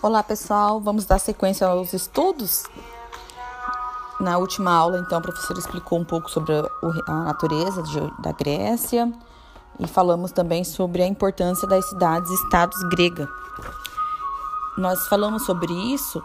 Olá 0.00 0.22
pessoal, 0.22 0.80
vamos 0.80 1.04
dar 1.06 1.18
sequência 1.18 1.66
aos 1.66 1.92
estudos. 1.92 2.62
Na 4.20 4.38
última 4.38 4.70
aula, 4.70 5.00
então, 5.00 5.18
a 5.18 5.20
professora 5.20 5.58
explicou 5.58 5.98
um 5.98 6.04
pouco 6.04 6.30
sobre 6.30 6.52
a 6.54 7.14
natureza 7.24 7.82
da 8.20 8.30
Grécia 8.30 9.12
e 9.76 9.88
falamos 9.88 10.30
também 10.30 10.62
sobre 10.62 11.02
a 11.02 11.06
importância 11.06 11.66
das 11.66 11.88
cidades-estados 11.88 12.80
grega. 12.90 13.28
Nós 14.76 15.08
falamos 15.08 15.44
sobre 15.44 15.72
isso 15.92 16.22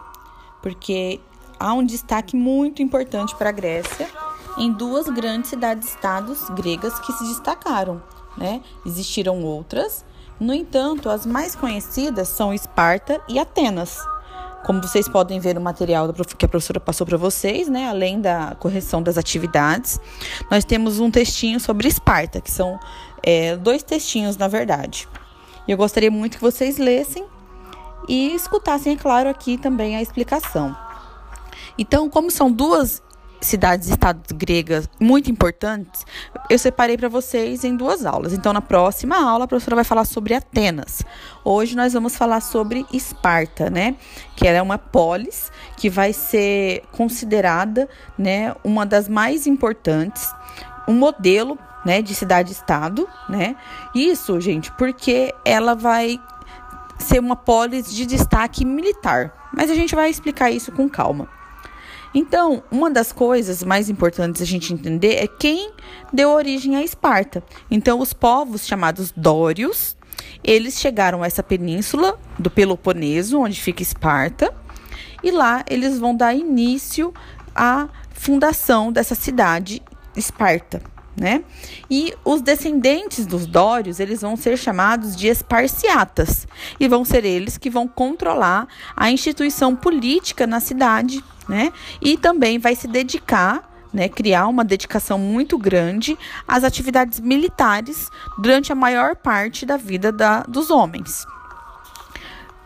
porque 0.62 1.20
há 1.58 1.72
um 1.72 1.84
destaque 1.84 2.36
muito 2.36 2.80
importante 2.80 3.34
para 3.34 3.48
a 3.48 3.52
Grécia 3.52 4.08
em 4.56 4.70
duas 4.70 5.08
grandes 5.08 5.50
cidades-estados 5.50 6.48
gregas 6.50 6.96
que 7.00 7.12
se 7.12 7.24
destacaram, 7.24 8.00
né? 8.36 8.62
Existiram 8.86 9.42
outras, 9.42 10.04
no 10.40 10.52
entanto, 10.52 11.08
as 11.08 11.24
mais 11.24 11.54
conhecidas 11.54 12.28
são 12.28 12.52
Esparta 12.52 13.20
e 13.28 13.38
Atenas. 13.38 13.98
Como 14.64 14.80
vocês 14.80 15.08
podem 15.08 15.38
ver 15.38 15.54
no 15.54 15.60
material 15.60 16.12
que 16.12 16.44
a 16.44 16.48
professora 16.48 16.80
passou 16.80 17.06
para 17.06 17.18
vocês, 17.18 17.68
né, 17.68 17.88
além 17.88 18.20
da 18.20 18.56
correção 18.58 19.02
das 19.02 19.18
atividades, 19.18 20.00
nós 20.50 20.64
temos 20.64 20.98
um 20.98 21.10
textinho 21.10 21.60
sobre 21.60 21.86
Esparta, 21.86 22.40
que 22.40 22.50
são 22.50 22.80
é, 23.22 23.56
dois 23.56 23.82
textinhos, 23.82 24.36
na 24.36 24.48
verdade. 24.48 25.06
Eu 25.68 25.76
gostaria 25.76 26.10
muito 26.10 26.38
que 26.38 26.42
vocês 26.42 26.78
lessem 26.78 27.26
e 28.08 28.34
escutassem, 28.34 28.94
é 28.94 28.96
claro, 28.96 29.28
aqui 29.28 29.58
também 29.58 29.96
a 29.96 30.02
explicação. 30.02 30.74
Então, 31.78 32.08
como 32.08 32.30
são 32.30 32.50
duas 32.50 33.02
cidades-estados 33.44 34.32
gregas 34.32 34.88
muito 34.98 35.30
importantes, 35.30 36.04
eu 36.48 36.58
separei 36.58 36.96
para 36.96 37.08
vocês 37.08 37.64
em 37.64 37.76
duas 37.76 38.04
aulas. 38.06 38.32
Então, 38.32 38.52
na 38.52 38.60
próxima 38.60 39.16
aula, 39.16 39.44
a 39.44 39.48
professora 39.48 39.76
vai 39.76 39.84
falar 39.84 40.04
sobre 40.04 40.34
Atenas. 40.34 41.02
Hoje 41.44 41.76
nós 41.76 41.92
vamos 41.92 42.16
falar 42.16 42.40
sobre 42.40 42.86
Esparta, 42.92 43.68
né? 43.68 43.96
Que 44.34 44.46
ela 44.46 44.58
é 44.58 44.62
uma 44.62 44.78
polis 44.78 45.50
que 45.76 45.90
vai 45.90 46.12
ser 46.12 46.82
considerada, 46.92 47.88
né, 48.18 48.54
uma 48.64 48.86
das 48.86 49.08
mais 49.08 49.46
importantes, 49.46 50.32
um 50.88 50.94
modelo, 50.94 51.58
né, 51.84 52.00
de 52.00 52.14
cidade-estado, 52.14 53.06
né? 53.28 53.56
Isso, 53.94 54.40
gente, 54.40 54.72
porque 54.72 55.34
ela 55.44 55.74
vai 55.74 56.18
ser 56.98 57.18
uma 57.18 57.36
polis 57.36 57.92
de 57.92 58.06
destaque 58.06 58.64
militar. 58.64 59.50
Mas 59.52 59.70
a 59.70 59.74
gente 59.74 59.94
vai 59.94 60.08
explicar 60.08 60.50
isso 60.50 60.72
com 60.72 60.88
calma. 60.88 61.28
Então, 62.14 62.62
uma 62.70 62.90
das 62.90 63.10
coisas 63.10 63.64
mais 63.64 63.90
importantes 63.90 64.40
a 64.40 64.44
gente 64.44 64.72
entender 64.72 65.14
é 65.16 65.26
quem 65.26 65.72
deu 66.12 66.30
origem 66.30 66.76
a 66.76 66.82
Esparta. 66.82 67.42
Então, 67.70 67.98
os 67.98 68.12
povos 68.12 68.66
chamados 68.66 69.12
Dórios, 69.16 69.96
eles 70.42 70.78
chegaram 70.78 71.22
a 71.22 71.26
essa 71.26 71.42
península 71.42 72.18
do 72.38 72.50
Peloponeso, 72.50 73.40
onde 73.40 73.60
fica 73.60 73.82
Esparta, 73.82 74.54
e 75.22 75.30
lá 75.30 75.64
eles 75.68 75.98
vão 75.98 76.14
dar 76.14 76.34
início 76.34 77.12
à 77.54 77.88
fundação 78.12 78.92
dessa 78.92 79.14
cidade 79.14 79.82
Esparta 80.16 80.94
né? 81.16 81.44
E 81.88 82.14
os 82.24 82.42
descendentes 82.42 83.26
dos 83.26 83.46
dórios, 83.46 84.00
eles 84.00 84.20
vão 84.20 84.36
ser 84.36 84.56
chamados 84.56 85.14
de 85.14 85.28
esparciatas 85.28 86.46
e 86.78 86.88
vão 86.88 87.04
ser 87.04 87.24
eles 87.24 87.56
que 87.56 87.70
vão 87.70 87.86
controlar 87.86 88.66
a 88.96 89.10
instituição 89.10 89.76
política 89.76 90.46
na 90.46 90.60
cidade, 90.60 91.22
né? 91.48 91.72
E 92.00 92.16
também 92.16 92.58
vai 92.58 92.74
se 92.74 92.88
dedicar 92.88 93.70
né, 93.94 94.08
criar 94.08 94.48
uma 94.48 94.64
dedicação 94.64 95.16
muito 95.16 95.56
grande 95.56 96.18
às 96.48 96.64
atividades 96.64 97.20
militares 97.20 98.10
durante 98.36 98.72
a 98.72 98.74
maior 98.74 99.14
parte 99.14 99.64
da 99.64 99.76
vida 99.76 100.10
da, 100.10 100.40
dos 100.42 100.68
homens. 100.68 101.24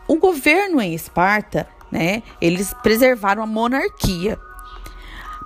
O 0.07 0.15
governo 0.15 0.81
em 0.81 0.95
Esparta, 0.95 1.67
né, 1.91 2.23
eles 2.41 2.73
preservaram 2.81 3.43
a 3.43 3.45
monarquia, 3.45 4.39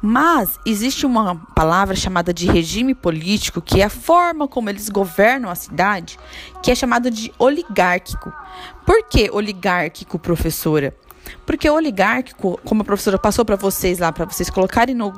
mas 0.01 0.59
existe 0.65 1.05
uma 1.05 1.35
palavra 1.53 1.95
chamada 1.95 2.33
de 2.33 2.45
regime 2.45 2.95
político, 2.95 3.61
que 3.61 3.81
é 3.81 3.85
a 3.85 3.89
forma 3.89 4.47
como 4.47 4.69
eles 4.69 4.89
governam 4.89 5.49
a 5.49 5.55
cidade, 5.55 6.17
que 6.61 6.71
é 6.71 6.75
chamada 6.75 7.11
de 7.11 7.33
oligárquico. 7.37 8.33
Por 8.85 9.03
que 9.03 9.29
oligárquico, 9.31 10.19
professora? 10.19 10.95
Porque 11.45 11.69
oligárquico, 11.69 12.59
como 12.63 12.81
a 12.81 12.85
professora 12.85 13.17
passou 13.17 13.43
para 13.43 13.55
vocês 13.55 13.99
lá, 13.99 14.11
para 14.11 14.25
vocês 14.25 14.49
colocarem 14.49 14.95
no 14.95 15.11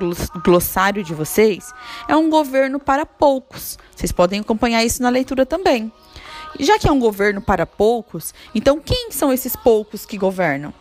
glossário 0.43 1.03
de 1.03 1.13
vocês, 1.13 1.71
é 2.07 2.15
um 2.15 2.29
governo 2.29 2.79
para 2.79 3.05
poucos. 3.05 3.77
Vocês 3.95 4.11
podem 4.11 4.39
acompanhar 4.39 4.83
isso 4.83 5.01
na 5.01 5.09
leitura 5.09 5.45
também. 5.45 5.91
Já 6.59 6.79
que 6.79 6.87
é 6.87 6.91
um 6.91 6.99
governo 6.99 7.41
para 7.41 7.65
poucos, 7.65 8.33
então 8.53 8.79
quem 8.79 9.11
são 9.11 9.31
esses 9.31 9.55
poucos 9.55 10.05
que 10.05 10.17
governam? 10.17 10.73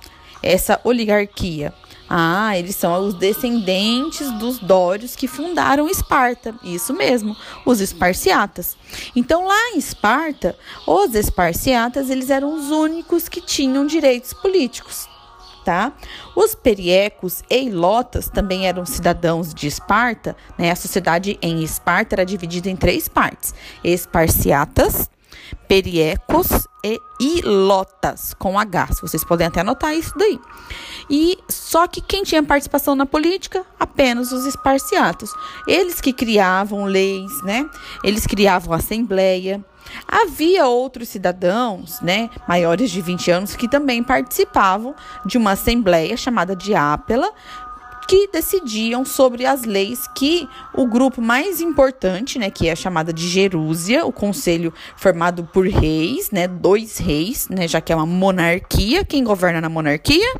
Essa 0.42 0.80
oligarquia 0.84 1.72
ah, 2.08 2.56
eles 2.58 2.76
são 2.76 3.06
os 3.06 3.14
descendentes 3.14 4.30
dos 4.32 4.58
dórios 4.58 5.16
que 5.16 5.26
fundaram 5.26 5.88
Esparta. 5.88 6.54
Isso 6.62 6.92
mesmo, 6.92 7.36
os 7.64 7.80
esparciatas. 7.80 8.76
Então, 9.16 9.46
lá 9.46 9.70
em 9.70 9.78
Esparta, 9.78 10.56
os 10.86 11.14
esparciatas, 11.14 12.10
eles 12.10 12.30
eram 12.30 12.54
os 12.54 12.70
únicos 12.70 13.28
que 13.28 13.40
tinham 13.40 13.86
direitos 13.86 14.32
políticos. 14.32 15.08
Tá? 15.64 15.94
Os 16.36 16.54
periecos 16.54 17.42
e 17.48 17.64
ilotas 17.64 18.28
também 18.28 18.66
eram 18.66 18.84
cidadãos 18.84 19.54
de 19.54 19.66
Esparta, 19.66 20.36
né? 20.58 20.70
A 20.70 20.76
sociedade 20.76 21.38
em 21.40 21.62
Esparta 21.62 22.16
era 22.16 22.26
dividida 22.26 22.68
em 22.68 22.76
três 22.76 23.08
partes: 23.08 23.54
esparciatas, 23.82 25.08
periecos 25.66 26.48
e 26.84 27.00
ilotas, 27.18 28.34
com 28.34 28.58
H. 28.58 28.88
Vocês 29.00 29.24
podem 29.24 29.46
até 29.46 29.60
anotar 29.60 29.94
isso 29.94 30.12
daí. 30.18 30.38
E 31.08 31.38
só 31.48 31.86
que 31.86 32.02
quem 32.02 32.22
tinha 32.24 32.42
participação 32.42 32.94
na 32.94 33.06
política? 33.06 33.64
Apenas 33.80 34.32
os 34.32 34.44
esparciatos. 34.44 35.30
Eles 35.66 36.00
que 36.00 36.12
criavam 36.12 36.84
leis, 36.84 37.42
né? 37.42 37.66
Eles 38.02 38.26
criavam 38.26 38.74
assembleia. 38.74 39.64
Havia 40.06 40.66
outros 40.66 41.08
cidadãos, 41.08 42.00
né, 42.00 42.30
maiores 42.48 42.90
de 42.90 43.00
20 43.00 43.30
anos, 43.30 43.56
que 43.56 43.68
também 43.68 44.02
participavam 44.02 44.94
de 45.24 45.38
uma 45.38 45.52
assembleia 45.52 46.16
chamada 46.16 46.54
de 46.54 46.74
Ápela, 46.74 47.32
que 48.06 48.28
decidiam 48.28 49.04
sobre 49.04 49.46
as 49.46 49.64
leis 49.64 50.06
que 50.14 50.48
o 50.74 50.86
grupo 50.86 51.22
mais 51.22 51.60
importante, 51.60 52.38
né, 52.38 52.50
que 52.50 52.68
é 52.68 52.72
a 52.72 52.76
chamada 52.76 53.12
de 53.12 53.26
Jerúsia, 53.28 54.04
o 54.04 54.12
conselho 54.12 54.72
formado 54.96 55.44
por 55.44 55.66
reis, 55.66 56.30
né, 56.30 56.46
dois 56.46 56.98
reis, 56.98 57.48
né, 57.48 57.66
já 57.66 57.80
que 57.80 57.92
é 57.92 57.96
uma 57.96 58.06
monarquia, 58.06 59.04
quem 59.04 59.24
governa 59.24 59.60
na 59.60 59.68
monarquia? 59.68 60.34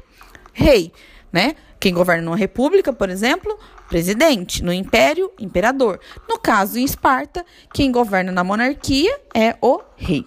Rei, 0.53 0.93
né? 1.33 1.57
Quem 1.81 1.93
governa 1.93 2.23
numa 2.23 2.37
república, 2.37 2.93
por 2.93 3.11
exemplo, 3.11 3.59
presidente, 3.89 4.63
no 4.63 4.73
império, 4.73 5.31
imperador. 5.39 6.01
No 6.29 6.39
caso, 6.39 6.79
em 6.79 6.85
Esparta, 6.85 7.45
quem 7.73 7.93
governa 7.93 8.33
na 8.33 8.43
monarquia 8.45 9.19
é 9.35 9.57
o 9.61 9.81
rei. 9.97 10.27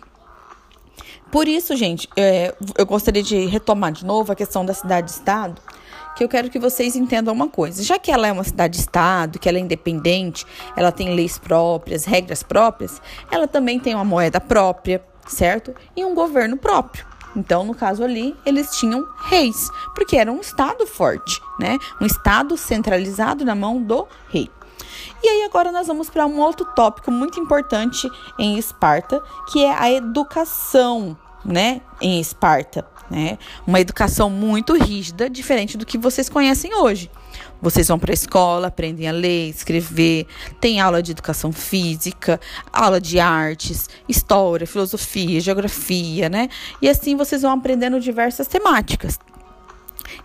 Por 1.31 1.47
isso, 1.47 1.75
gente, 1.75 2.07
é, 2.15 2.53
eu 2.77 2.85
gostaria 2.85 3.21
de 3.21 3.45
retomar 3.45 3.91
de 3.91 4.05
novo 4.05 4.31
a 4.31 4.35
questão 4.35 4.65
da 4.65 4.73
cidade-estado, 4.73 5.61
que 6.15 6.23
eu 6.23 6.29
quero 6.29 6.49
que 6.49 6.57
vocês 6.57 6.95
entendam 6.95 7.33
uma 7.33 7.49
coisa. 7.49 7.83
Já 7.83 7.99
que 7.99 8.11
ela 8.11 8.27
é 8.27 8.31
uma 8.31 8.43
cidade-estado, 8.43 9.37
que 9.37 9.47
ela 9.47 9.57
é 9.57 9.61
independente, 9.61 10.45
ela 10.75 10.91
tem 10.91 11.13
leis 11.13 11.37
próprias, 11.37 12.05
regras 12.05 12.43
próprias, 12.43 13.01
ela 13.29 13.47
também 13.47 13.79
tem 13.79 13.93
uma 13.93 14.05
moeda 14.05 14.39
própria, 14.39 15.03
certo? 15.27 15.75
E 15.95 16.05
um 16.05 16.15
governo 16.15 16.57
próprio. 16.57 17.05
Então, 17.35 17.65
no 17.65 17.75
caso 17.75 18.03
ali, 18.03 18.35
eles 18.45 18.71
tinham 18.71 19.07
reis, 19.25 19.69
porque 19.93 20.17
era 20.17 20.31
um 20.31 20.39
estado 20.39 20.85
forte, 20.87 21.41
né? 21.59 21.77
Um 22.01 22.05
estado 22.05 22.57
centralizado 22.57 23.45
na 23.45 23.55
mão 23.55 23.81
do 23.81 24.07
rei. 24.29 24.49
E 25.23 25.27
aí 25.27 25.43
agora 25.43 25.71
nós 25.71 25.87
vamos 25.87 26.09
para 26.09 26.25
um 26.25 26.39
outro 26.39 26.65
tópico 26.75 27.11
muito 27.11 27.39
importante 27.39 28.09
em 28.37 28.57
Esparta, 28.57 29.21
que 29.51 29.63
é 29.63 29.73
a 29.73 29.91
educação, 29.91 31.17
né, 31.43 31.81
em 32.01 32.19
Esparta 32.19 32.85
né? 33.09 33.37
Uma 33.65 33.79
educação 33.79 34.29
muito 34.29 34.73
rígida, 34.73 35.29
diferente 35.29 35.77
do 35.77 35.85
que 35.85 35.97
vocês 35.97 36.29
conhecem 36.29 36.73
hoje. 36.75 37.09
Vocês 37.61 37.87
vão 37.87 37.97
para 37.97 38.11
a 38.11 38.13
escola, 38.13 38.67
aprendem 38.67 39.07
a 39.07 39.11
ler, 39.11 39.49
escrever, 39.49 40.27
tem 40.61 40.79
aula 40.79 41.01
de 41.01 41.11
educação 41.11 41.51
física, 41.51 42.39
aula 42.71 43.01
de 43.01 43.19
artes, 43.19 43.89
história, 44.07 44.67
filosofia, 44.67 45.39
geografia, 45.39 46.29
né? 46.29 46.49
E 46.81 46.87
assim 46.87 47.15
vocês 47.15 47.41
vão 47.41 47.51
aprendendo 47.51 47.99
diversas 47.99 48.47
temáticas. 48.47 49.19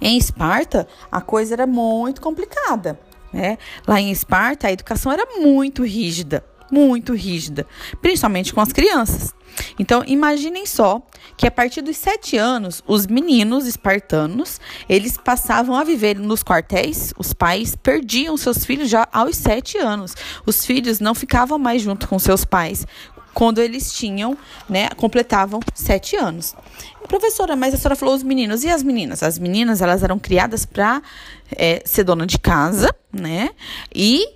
Em 0.00 0.16
Esparta, 0.16 0.86
a 1.10 1.20
coisa 1.20 1.54
era 1.54 1.66
muito 1.66 2.20
complicada, 2.20 2.98
né? 3.32 3.58
Lá 3.86 4.00
em 4.00 4.10
Esparta, 4.10 4.68
a 4.68 4.72
educação 4.72 5.10
era 5.10 5.26
muito 5.40 5.84
rígida, 5.84 6.44
muito 6.72 7.12
rígida, 7.12 7.66
principalmente 8.00 8.52
com 8.52 8.60
as 8.60 8.72
crianças. 8.72 9.34
Então, 9.78 10.02
imaginem 10.06 10.64
só 10.64 11.02
que 11.36 11.46
a 11.46 11.50
partir 11.50 11.82
dos 11.82 11.98
sete 11.98 12.38
anos, 12.38 12.82
os 12.86 13.06
meninos 13.06 13.66
espartanos, 13.66 14.58
eles 14.88 15.18
passavam 15.18 15.76
a 15.76 15.84
viver 15.84 16.18
nos 16.18 16.42
quartéis, 16.42 17.12
os 17.18 17.34
pais 17.34 17.76
perdiam 17.76 18.36
seus 18.38 18.64
filhos 18.64 18.88
já 18.88 19.06
aos 19.12 19.36
sete 19.36 19.76
anos. 19.76 20.14
Os 20.46 20.64
filhos 20.64 21.00
não 21.00 21.14
ficavam 21.14 21.58
mais 21.58 21.82
junto 21.82 22.08
com 22.08 22.18
seus 22.18 22.44
pais 22.46 22.86
quando 23.34 23.60
eles 23.60 23.92
tinham, 23.92 24.36
né, 24.68 24.90
completavam 24.90 25.60
sete 25.74 26.16
anos. 26.16 26.54
Professora, 27.08 27.56
mas 27.56 27.74
a 27.74 27.76
senhora 27.76 27.96
falou 27.96 28.14
os 28.14 28.22
meninos. 28.22 28.62
E 28.62 28.68
as 28.68 28.82
meninas? 28.82 29.22
As 29.22 29.38
meninas, 29.38 29.80
elas 29.80 30.02
eram 30.02 30.18
criadas 30.18 30.64
para 30.64 31.02
é, 31.50 31.82
ser 31.84 32.04
dona 32.04 32.26
de 32.26 32.38
casa, 32.38 32.94
né? 33.12 33.50
E 33.94 34.26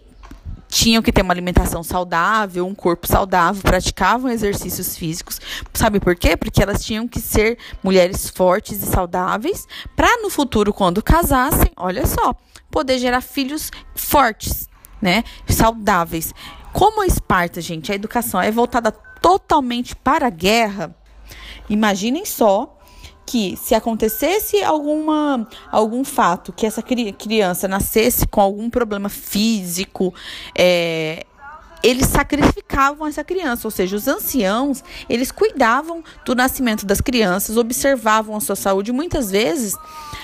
tinham 0.68 1.02
que 1.02 1.12
ter 1.12 1.22
uma 1.22 1.32
alimentação 1.32 1.82
saudável, 1.82 2.66
um 2.66 2.74
corpo 2.74 3.06
saudável, 3.06 3.62
praticavam 3.62 4.30
exercícios 4.30 4.96
físicos. 4.96 5.40
Sabe 5.72 6.00
por 6.00 6.16
quê? 6.16 6.36
Porque 6.36 6.62
elas 6.62 6.84
tinham 6.84 7.06
que 7.06 7.20
ser 7.20 7.58
mulheres 7.82 8.28
fortes 8.28 8.82
e 8.82 8.86
saudáveis 8.86 9.66
para 9.94 10.20
no 10.22 10.30
futuro, 10.30 10.72
quando 10.72 11.02
casassem, 11.02 11.70
olha 11.76 12.06
só, 12.06 12.34
poder 12.70 12.98
gerar 12.98 13.20
filhos 13.20 13.70
fortes, 13.94 14.68
né? 15.00 15.24
Saudáveis. 15.48 16.34
Como 16.72 17.02
a 17.02 17.06
Esparta, 17.06 17.60
gente, 17.60 17.90
a 17.90 17.94
educação 17.94 18.40
é 18.40 18.50
voltada 18.50 18.92
totalmente 18.92 19.96
para 19.96 20.26
a 20.26 20.30
guerra. 20.30 20.94
Imaginem 21.68 22.24
só 22.24 22.78
que 23.26 23.56
se 23.56 23.74
acontecesse 23.74 24.62
alguma 24.62 25.46
algum 25.70 26.04
fato 26.04 26.52
que 26.52 26.64
essa 26.64 26.80
criança 26.80 27.66
nascesse 27.66 28.26
com 28.26 28.40
algum 28.40 28.70
problema 28.70 29.08
físico, 29.08 30.14
é, 30.56 31.26
eles 31.82 32.06
sacrificavam 32.06 33.06
essa 33.06 33.22
criança, 33.22 33.66
ou 33.66 33.70
seja, 33.70 33.96
os 33.96 34.08
anciãos, 34.08 34.82
eles 35.08 35.30
cuidavam 35.30 36.02
do 36.24 36.34
nascimento 36.34 36.86
das 36.86 37.00
crianças, 37.00 37.56
observavam 37.56 38.36
a 38.36 38.40
sua 38.40 38.56
saúde. 38.56 38.92
Muitas 38.92 39.30
vezes, 39.30 39.76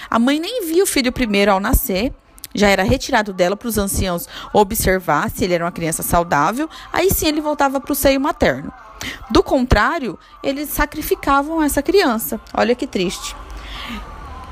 a 0.08 0.18
mãe 0.18 0.40
nem 0.40 0.66
via 0.66 0.82
o 0.82 0.86
filho 0.86 1.12
primeiro 1.12 1.52
ao 1.52 1.60
nascer, 1.60 2.12
já 2.54 2.68
era 2.68 2.82
retirado 2.82 3.32
dela 3.32 3.56
para 3.56 3.68
os 3.68 3.78
anciãos 3.78 4.28
observar 4.52 5.30
se 5.30 5.44
ele 5.44 5.54
era 5.54 5.64
uma 5.64 5.72
criança 5.72 6.02
saudável, 6.02 6.68
aí 6.92 7.10
sim 7.10 7.26
ele 7.26 7.40
voltava 7.40 7.80
para 7.80 7.92
o 7.92 7.94
seio 7.94 8.20
materno. 8.20 8.72
Do 9.30 9.42
contrário, 9.42 10.18
eles 10.42 10.68
sacrificavam 10.68 11.62
essa 11.62 11.82
criança. 11.82 12.40
Olha 12.54 12.74
que 12.74 12.86
triste. 12.86 13.34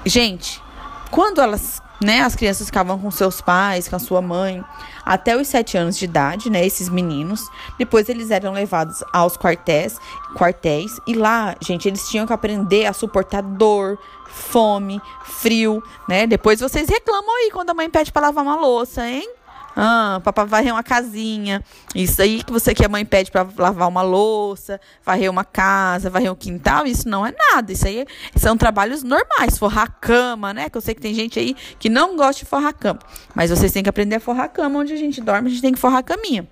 Gente, 0.05 0.63
quando 1.11 1.41
elas, 1.41 1.83
né, 2.03 2.21
as 2.23 2.35
crianças 2.35 2.67
ficavam 2.67 2.99
com 2.99 3.11
seus 3.11 3.41
pais, 3.41 3.89
com 3.89 3.97
a 3.97 3.99
sua 3.99 4.23
mãe, 4.23 4.65
até 5.05 5.37
os 5.37 5.49
sete 5.49 5.77
anos 5.77 5.99
de 5.99 6.05
idade, 6.05 6.49
né, 6.49 6.65
esses 6.65 6.89
meninos, 6.89 7.51
depois 7.79 8.09
eles 8.09 8.31
eram 8.31 8.53
levados 8.53 9.03
aos 9.13 9.37
quartéis, 9.37 9.99
quartéis, 10.35 10.99
e 11.07 11.15
lá, 11.15 11.55
gente, 11.61 11.89
eles 11.89 12.09
tinham 12.09 12.27
que 12.27 12.33
aprender 12.33 12.87
a 12.87 12.93
suportar 12.93 13.43
dor, 13.43 13.99
fome, 14.31 15.03
frio, 15.25 15.83
né? 16.09 16.27
Depois 16.27 16.61
vocês 16.61 16.89
reclamam 16.89 17.37
aí 17.37 17.51
quando 17.51 17.71
a 17.71 17.75
mãe 17.75 17.91
pede 17.91 18.13
para 18.13 18.29
lavar 18.29 18.45
uma 18.45 18.57
louça, 18.57 19.07
hein? 19.07 19.29
Ah, 19.77 20.21
para 20.23 20.45
varrer 20.45 20.73
uma 20.73 20.83
casinha. 20.83 21.63
Isso 21.95 22.21
aí 22.21 22.43
que 22.43 22.53
você 22.53 22.75
que 22.75 22.85
a 22.85 22.89
mãe 22.89 23.05
pede 23.05 23.31
para 23.31 23.47
lavar 23.57 23.89
uma 23.89 24.03
louça, 24.03 24.81
varrer 25.05 25.31
uma 25.31 25.45
casa, 25.45 26.11
varrer 26.11 26.31
um 26.31 26.35
quintal, 26.35 26.87
isso 26.87 27.09
não 27.09 27.25
é 27.25 27.33
nada. 27.33 27.73
Isso 27.73 27.87
aí 27.87 28.05
são 28.37 28.57
trabalhos 28.57 29.03
normais, 29.03 29.59
forrar 29.59 29.97
cama, 30.01 30.53
né? 30.53 30.69
Que 30.69 30.77
eu 30.77 30.81
sei 30.81 30.95
que 30.95 31.01
tem 31.01 31.15
gente 31.15 31.39
aí 31.39 31.57
que 31.79 31.89
não 31.89 32.17
gosta 32.17 32.45
de 32.45 32.51
forrar 32.51 32.73
cama. 32.73 33.01
Mas 33.35 33.51
vocês 33.51 33.73
têm 33.73 33.83
que 33.83 33.89
aprender 33.89 34.17
a 34.17 34.21
forrar 34.21 34.49
cama 34.49 34.81
onde 34.81 34.93
a 34.93 34.97
gente 34.97 35.21
dorme, 35.21 35.49
a 35.49 35.51
gente 35.51 35.63
tem 35.63 35.73
que 35.73 35.79
forrar 35.79 35.99
a 35.99 36.03
caminha. 36.03 36.49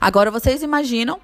Agora 0.00 0.30
vocês 0.30 0.62
imaginam 0.62 1.20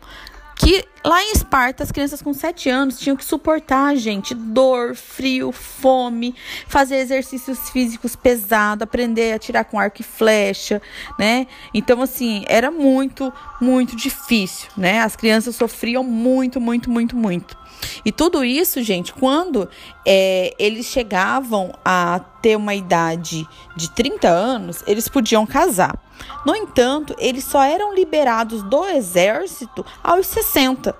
que 0.62 0.84
lá 1.04 1.20
em 1.24 1.32
Esparta 1.32 1.82
as 1.82 1.90
crianças 1.90 2.22
com 2.22 2.32
7 2.32 2.70
anos 2.70 2.96
tinham 3.00 3.16
que 3.16 3.24
suportar, 3.24 3.96
gente, 3.96 4.32
dor, 4.32 4.94
frio, 4.94 5.50
fome, 5.50 6.36
fazer 6.68 6.98
exercícios 6.98 7.68
físicos 7.70 8.14
pesados, 8.14 8.82
aprender 8.82 9.32
a 9.32 9.40
tirar 9.40 9.64
com 9.64 9.76
arco 9.76 10.00
e 10.00 10.04
flecha, 10.04 10.80
né? 11.18 11.48
Então, 11.74 12.00
assim, 12.00 12.44
era 12.46 12.70
muito, 12.70 13.32
muito 13.60 13.96
difícil, 13.96 14.68
né? 14.76 15.00
As 15.00 15.16
crianças 15.16 15.56
sofriam 15.56 16.04
muito, 16.04 16.60
muito, 16.60 16.88
muito, 16.88 17.16
muito. 17.16 17.61
E 18.04 18.12
tudo 18.12 18.44
isso, 18.44 18.82
gente, 18.82 19.12
quando 19.12 19.68
é, 20.06 20.54
eles 20.58 20.86
chegavam 20.86 21.72
a 21.84 22.20
ter 22.40 22.56
uma 22.56 22.74
idade 22.74 23.46
de 23.76 23.90
30 23.90 24.28
anos, 24.28 24.82
eles 24.86 25.08
podiam 25.08 25.46
casar. 25.46 25.96
No 26.44 26.54
entanto, 26.54 27.14
eles 27.18 27.44
só 27.44 27.62
eram 27.62 27.94
liberados 27.94 28.62
do 28.64 28.84
exército 28.86 29.84
aos 30.02 30.26
60, 30.26 30.94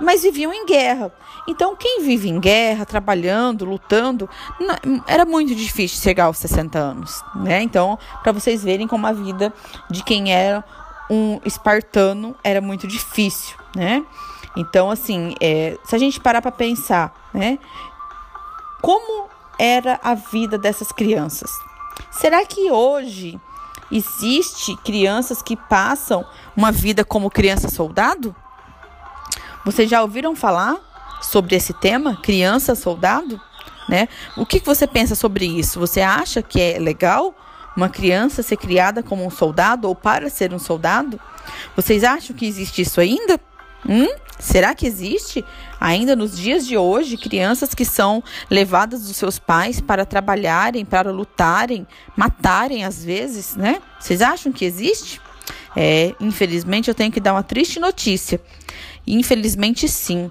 mas 0.00 0.22
viviam 0.22 0.52
em 0.52 0.66
guerra. 0.66 1.12
Então, 1.48 1.76
quem 1.76 2.02
vive 2.02 2.28
em 2.28 2.40
guerra, 2.40 2.84
trabalhando, 2.84 3.64
lutando, 3.64 4.28
era 5.06 5.24
muito 5.24 5.54
difícil 5.54 6.02
chegar 6.02 6.24
aos 6.24 6.38
60 6.38 6.78
anos, 6.78 7.22
né? 7.36 7.62
Então, 7.62 7.98
para 8.22 8.32
vocês 8.32 8.64
verem 8.64 8.88
como 8.88 9.06
a 9.06 9.12
vida 9.12 9.52
de 9.88 10.02
quem 10.02 10.32
era 10.32 10.64
um 11.08 11.40
espartano 11.44 12.34
era 12.42 12.60
muito 12.60 12.86
difícil, 12.88 13.56
né? 13.74 14.04
Então, 14.56 14.90
assim, 14.90 15.34
é, 15.40 15.78
se 15.84 15.94
a 15.94 15.98
gente 15.98 16.18
parar 16.18 16.40
para 16.40 16.50
pensar, 16.50 17.28
né? 17.32 17.58
Como 18.80 19.28
era 19.58 20.00
a 20.02 20.14
vida 20.14 20.56
dessas 20.56 20.92
crianças? 20.92 21.50
Será 22.10 22.44
que 22.44 22.70
hoje 22.70 23.40
Existe 23.90 24.76
crianças 24.78 25.40
que 25.40 25.56
passam 25.56 26.26
uma 26.56 26.72
vida 26.72 27.04
como 27.04 27.30
criança 27.30 27.68
soldado? 27.68 28.34
Vocês 29.64 29.88
já 29.88 30.02
ouviram 30.02 30.34
falar 30.34 30.76
sobre 31.22 31.54
esse 31.54 31.72
tema, 31.72 32.16
criança 32.16 32.74
soldado? 32.74 33.40
Né? 33.88 34.08
O 34.36 34.44
que, 34.44 34.58
você 34.58 34.86
pensa 34.86 35.14
sobre 35.14 35.46
isso? 35.46 35.78
Você 35.78 36.00
acha 36.00 36.42
que 36.42 36.60
é 36.60 36.78
legal 36.78 37.34
uma 37.76 37.88
criança 37.88 38.42
ser 38.42 38.56
criada 38.56 39.02
como 39.02 39.24
um 39.24 39.30
soldado 39.30 39.86
ou 39.86 39.94
para 39.94 40.28
ser 40.28 40.52
um 40.52 40.58
soldado? 40.58 41.20
Vocês 41.76 42.02
acham 42.02 42.34
que 42.34 42.46
existe 42.46 42.82
isso 42.82 43.00
ainda? 43.00 43.38
Hum? 43.88 44.08
Será 44.38 44.74
que 44.74 44.86
existe 44.86 45.44
ainda 45.80 46.14
nos 46.14 46.36
dias 46.36 46.66
de 46.66 46.76
hoje 46.76 47.16
crianças 47.16 47.74
que 47.74 47.84
são 47.84 48.22
levadas 48.50 49.06
dos 49.06 49.16
seus 49.16 49.38
pais 49.38 49.80
para 49.80 50.04
trabalharem, 50.04 50.84
para 50.84 51.10
lutarem, 51.10 51.86
matarem 52.16 52.84
às 52.84 53.04
vezes, 53.04 53.56
né? 53.56 53.80
Vocês 53.98 54.20
acham 54.20 54.52
que 54.52 54.64
existe? 54.64 55.20
É, 55.74 56.14
infelizmente 56.20 56.88
eu 56.88 56.94
tenho 56.94 57.12
que 57.12 57.20
dar 57.20 57.32
uma 57.32 57.42
triste 57.42 57.78
notícia. 57.78 58.40
Infelizmente 59.06 59.88
sim. 59.88 60.30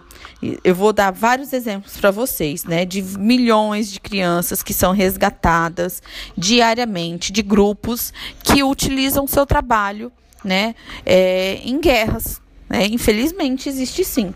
Eu 0.63 0.75
vou 0.75 0.91
dar 0.91 1.11
vários 1.11 1.53
exemplos 1.53 1.97
para 1.97 2.11
vocês, 2.11 2.65
né, 2.65 2.85
de 2.85 3.01
milhões 3.01 3.91
de 3.91 3.99
crianças 3.99 4.61
que 4.61 4.73
são 4.73 4.91
resgatadas 4.91 6.03
diariamente 6.37 7.31
de 7.31 7.41
grupos 7.41 8.13
que 8.43 8.61
utilizam 8.61 9.25
seu 9.25 9.45
trabalho, 9.45 10.11
né, 10.43 10.75
é, 11.05 11.61
em 11.63 11.79
guerras, 11.79 12.41
né? 12.69 12.85
Infelizmente, 12.87 13.69
existe 13.69 14.03
sim. 14.03 14.33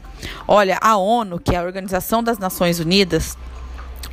Olha, 0.48 0.78
a 0.82 0.98
ONU, 0.98 1.40
que 1.40 1.56
é 1.56 1.60
a 1.60 1.64
Organização 1.64 2.24
das 2.24 2.38
Nações 2.38 2.80
Unidas, 2.80 3.38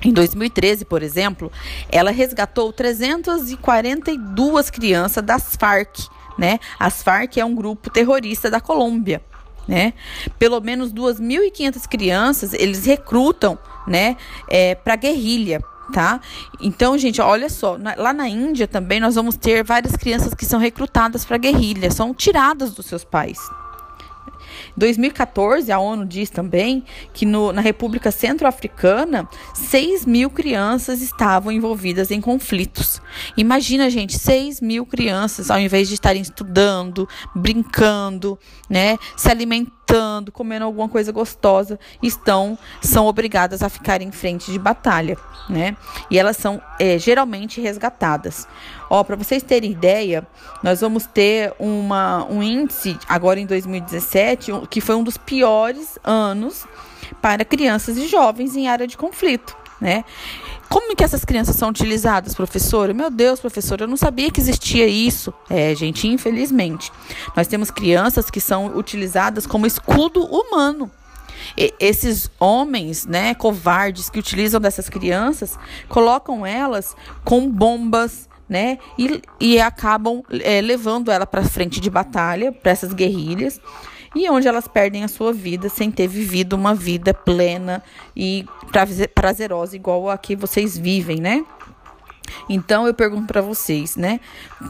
em 0.02 0.12
2013, 0.12 0.84
por 0.84 1.02
exemplo, 1.02 1.50
ela 1.90 2.10
resgatou 2.10 2.72
342 2.72 4.70
crianças 4.70 5.24
das 5.24 5.56
Farc, 5.56 6.08
né? 6.38 6.60
As 6.78 7.02
Farc 7.02 7.38
é 7.38 7.44
um 7.44 7.54
grupo 7.54 7.90
terrorista 7.90 8.50
da 8.50 8.60
Colômbia, 8.60 9.22
né? 9.66 9.94
Pelo 10.38 10.60
menos 10.60 10.92
2.500 10.92 11.88
crianças 11.88 12.52
eles 12.52 12.84
recrutam, 12.84 13.58
né? 13.86 14.16
É, 14.48 14.74
para 14.74 14.96
guerrilha, 14.96 15.62
tá? 15.92 16.20
Então, 16.60 16.96
gente, 16.98 17.20
olha 17.20 17.48
só, 17.48 17.78
lá 17.96 18.12
na 18.12 18.28
Índia 18.28 18.68
também 18.68 19.00
nós 19.00 19.14
vamos 19.14 19.36
ter 19.36 19.64
várias 19.64 19.96
crianças 19.96 20.34
que 20.34 20.44
são 20.44 20.60
recrutadas 20.60 21.24
para 21.24 21.38
guerrilha, 21.38 21.90
são 21.90 22.12
tiradas 22.12 22.74
dos 22.74 22.86
seus 22.86 23.02
pais. 23.02 23.38
2014, 24.76 25.70
a 25.72 25.78
ONU 25.78 26.04
diz 26.04 26.30
também 26.30 26.84
que 27.12 27.24
no, 27.24 27.52
na 27.52 27.60
República 27.60 28.10
Centro-Africana, 28.10 29.28
6 29.54 30.04
mil 30.06 30.30
crianças 30.30 31.00
estavam 31.02 31.50
envolvidas 31.52 32.10
em 32.10 32.20
conflitos. 32.20 33.00
Imagina, 33.36 33.88
gente, 33.90 34.18
6 34.18 34.60
mil 34.60 34.86
crianças, 34.86 35.50
ao 35.50 35.58
invés 35.58 35.88
de 35.88 35.94
estarem 35.94 36.22
estudando, 36.22 37.08
brincando, 37.34 38.38
né, 38.68 38.98
se 39.16 39.30
alimentando, 39.30 40.32
comendo 40.32 40.64
alguma 40.64 40.88
coisa 40.88 41.12
gostosa, 41.12 41.78
estão 42.02 42.58
são 42.82 43.06
obrigadas 43.06 43.62
a 43.62 43.68
ficar 43.68 44.02
em 44.02 44.10
frente 44.10 44.50
de 44.50 44.58
batalha, 44.58 45.16
né? 45.48 45.76
E 46.10 46.18
elas 46.18 46.36
são 46.36 46.60
é, 46.78 46.98
geralmente 46.98 47.60
resgatadas. 47.60 48.48
Ó, 48.88 49.02
para 49.02 49.16
vocês 49.16 49.42
terem 49.42 49.72
ideia, 49.72 50.26
nós 50.62 50.80
vamos 50.80 51.06
ter 51.06 51.52
uma, 51.58 52.24
um 52.26 52.42
índice 52.42 52.98
agora 53.08 53.40
em 53.40 53.46
2017 53.46 54.52
que 54.70 54.80
foi 54.80 54.94
um 54.94 55.02
dos 55.02 55.16
piores 55.16 55.98
anos 56.04 56.66
para 57.20 57.44
crianças 57.44 57.96
e 57.96 58.06
jovens 58.06 58.56
em 58.56 58.68
área 58.68 58.86
de 58.86 58.96
conflito, 58.96 59.56
né? 59.80 60.04
Como 60.68 60.96
que 60.96 61.04
essas 61.04 61.24
crianças 61.24 61.56
são 61.56 61.68
utilizadas, 61.68 62.34
professora? 62.34 62.92
Meu 62.92 63.10
Deus, 63.10 63.38
professora, 63.38 63.84
eu 63.84 63.88
não 63.88 63.96
sabia 63.96 64.30
que 64.30 64.40
existia 64.40 64.86
isso. 64.86 65.32
É, 65.48 65.74
gente, 65.74 66.08
infelizmente. 66.08 66.90
Nós 67.36 67.46
temos 67.46 67.70
crianças 67.70 68.30
que 68.30 68.40
são 68.40 68.76
utilizadas 68.76 69.46
como 69.46 69.66
escudo 69.66 70.24
humano. 70.24 70.90
E 71.56 71.72
esses 71.78 72.30
homens, 72.40 73.06
né, 73.06 73.34
covardes 73.34 74.10
que 74.10 74.18
utilizam 74.18 74.60
dessas 74.60 74.88
crianças, 74.88 75.58
colocam 75.88 76.44
elas 76.44 76.96
com 77.24 77.48
bombas, 77.48 78.28
né? 78.48 78.78
E, 78.98 79.20
e 79.40 79.60
acabam 79.60 80.22
é, 80.42 80.60
levando 80.60 81.10
ela 81.10 81.26
para 81.26 81.42
frente 81.42 81.80
de 81.80 81.90
batalha, 81.90 82.52
para 82.52 82.72
essas 82.72 82.92
guerrilhas. 82.92 83.60
e 84.14 84.30
onde 84.30 84.48
elas 84.48 84.66
perdem 84.66 85.04
a 85.04 85.08
sua 85.08 85.32
vida 85.32 85.68
sem 85.68 85.90
ter 85.90 86.08
vivido 86.08 86.54
uma 86.54 86.74
vida 86.74 87.12
plena 87.12 87.82
e 88.16 88.46
prazerosa 89.14 89.76
igual 89.76 90.08
a 90.08 90.16
que 90.16 90.34
vocês 90.34 90.78
vivem, 90.78 91.20
né? 91.20 91.44
Então 92.48 92.86
eu 92.86 92.94
pergunto 92.94 93.26
para 93.26 93.42
vocês, 93.42 93.96
né? 93.96 94.20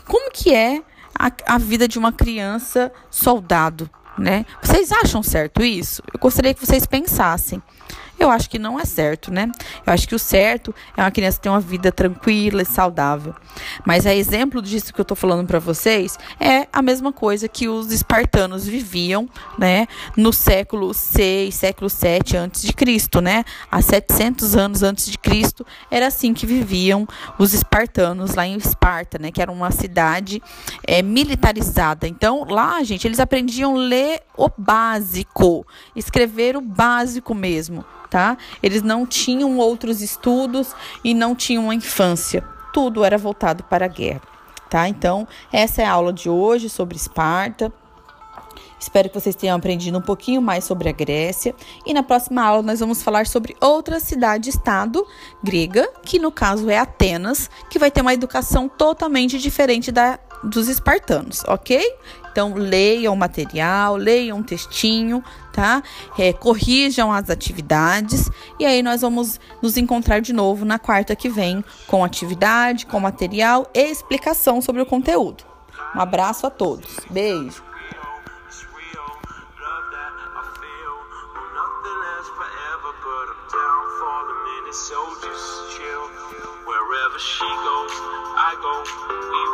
Como 0.07 0.31
que 0.33 0.55
é 0.55 0.83
a, 1.15 1.31
a 1.55 1.59
vida 1.59 1.87
de 1.87 1.99
uma 1.99 2.13
criança 2.13 2.93
soldado, 3.11 3.89
né? 4.19 4.45
Vocês 4.63 4.93
acham 4.93 5.23
certo 5.23 5.63
isso? 5.63 6.03
Eu 6.13 6.19
gostaria 6.19 6.55
que 6.55 6.65
vocês 6.65 6.87
pensassem. 6.87 7.63
Eu 8.19 8.31
acho 8.31 8.49
que 8.49 8.59
não 8.59 8.81
é 8.81 8.85
certo, 8.85 9.31
né? 9.31 9.51
Eu 9.87 9.93
acho 9.93 10.09
que 10.09 10.15
o 10.15 10.19
certo 10.19 10.75
é 10.97 11.03
uma 11.03 11.11
criança 11.11 11.39
ter 11.39 11.51
uma 11.51 11.61
vida 11.61 11.93
tranquila 11.93 12.63
e 12.63 12.67
saudável. 12.67 13.35
Mas 13.85 14.07
a 14.07 14.15
exemplo 14.15 14.63
disso 14.63 14.93
que 14.93 15.01
eu 15.01 15.05
tô 15.05 15.15
falando 15.15 15.47
para 15.47 15.59
vocês 15.59 16.19
é 16.41 16.67
a 16.73 16.83
mesma 16.83 17.13
coisa 17.13 17.49
que 17.49 17.69
os 17.69 17.93
espartanos 17.93 18.67
viviam, 18.67 19.29
né, 19.59 19.87
no 20.17 20.33
século 20.33 20.93
6, 20.93 21.55
século 21.55 21.91
7 21.91 22.37
antes 22.37 22.63
de 22.63 22.73
Cristo, 22.73 23.21
né? 23.21 23.45
Há 23.71 23.83
700 23.83 24.57
anos 24.57 24.83
antes 24.83 25.11
de 25.11 25.19
Cristo, 25.19 25.67
era 25.91 26.07
assim 26.07 26.33
que 26.35 26.47
viviam 26.47 27.07
os 27.39 27.53
espartanos 27.53 28.35
lá 28.35 28.47
em 28.47 28.57
Esparta, 28.57 29.19
né, 29.19 29.31
que 29.31 29.43
era 29.43 29.51
uma 29.51 29.71
cidade 29.71 30.43
é, 30.87 31.03
militarizada. 31.03 32.09
Então, 32.09 32.45
lá, 32.49 32.83
gente, 32.83 33.07
eles 33.07 33.21
aprendiam 33.21 33.75
ler 33.75 34.23
o 34.37 34.49
básico, 34.57 35.67
escrever 35.95 36.57
o 36.57 36.61
básico 36.61 37.35
mesmo 37.35 37.85
tá? 38.07 38.39
Eles 38.63 38.83
não 38.83 39.05
tinham 39.05 39.59
outros 39.59 40.01
estudos 40.01 40.75
e 41.05 41.13
não 41.13 41.35
tinham 41.35 41.65
uma 41.65 41.75
infância. 41.75 42.45
Tudo 42.73 43.05
era 43.05 43.17
voltado 43.17 43.65
para 43.65 43.87
a 43.87 43.89
guerra, 43.89 44.23
tá? 44.69 44.89
Então, 44.89 45.27
essa 45.53 45.83
é 45.83 45.85
a 45.85 45.93
aula 45.93 46.13
de 46.13 46.29
hoje 46.29 46.69
sobre 46.69 46.97
Esparta. 46.97 47.73
Espero 48.79 49.09
que 49.09 49.19
vocês 49.19 49.35
tenham 49.35 49.57
aprendido 49.57 49.99
um 49.99 50.03
pouquinho 50.03 50.41
mais 50.41 50.65
sobre 50.65 50.89
a 50.89 50.93
Grécia. 50.93 51.55
E 51.85 51.95
na 51.95 52.03
próxima 52.03 52.43
aula 52.43 52.63
nós 52.63 52.81
vamos 52.81 53.03
falar 53.03 53.27
sobre 53.27 53.57
outra 53.61 53.99
cidade-estado 53.99 55.05
grega, 55.43 55.91
que 56.03 56.19
no 56.19 56.31
caso 56.31 56.69
é 56.69 56.79
Atenas, 56.79 57.51
que 57.71 57.79
vai 57.79 57.91
ter 57.91 58.03
uma 58.03 58.15
educação 58.15 58.69
totalmente 58.69 59.39
diferente 59.39 59.91
da 59.91 60.19
dos 60.43 60.69
espartanos, 60.69 61.43
ok? 61.47 61.81
Então, 62.31 62.53
leiam 62.53 63.15
o 63.15 63.17
material, 63.17 63.97
leiam 63.97 64.39
um 64.39 64.43
textinho, 64.43 65.25
tá? 65.55 65.83
É, 66.19 66.35
corrijam 66.35 67.11
as 67.11 67.31
atividades 67.31 68.31
e 68.61 68.67
aí 68.67 68.83
nós 68.83 69.01
vamos 69.01 69.41
nos 69.63 69.79
encontrar 69.79 70.21
de 70.21 70.35
novo 70.35 70.65
na 70.67 70.79
quarta 70.79 71.17
que 71.17 71.31
vem 71.31 71.65
com 71.87 72.05
atividade, 72.05 72.85
com 72.85 73.01
material 73.01 73.67
e 73.73 73.91
explicação 73.91 74.61
sobre 74.61 74.83
o 74.83 74.87
conteúdo. 74.87 75.45
Um 75.95 76.01
abraço 76.01 76.47
a 76.47 76.51
todos. 76.51 76.99
Beijo. 77.11 77.65
She 87.19 87.41
goes, 87.41 87.93
I 88.37 88.53
go, 88.61 89.46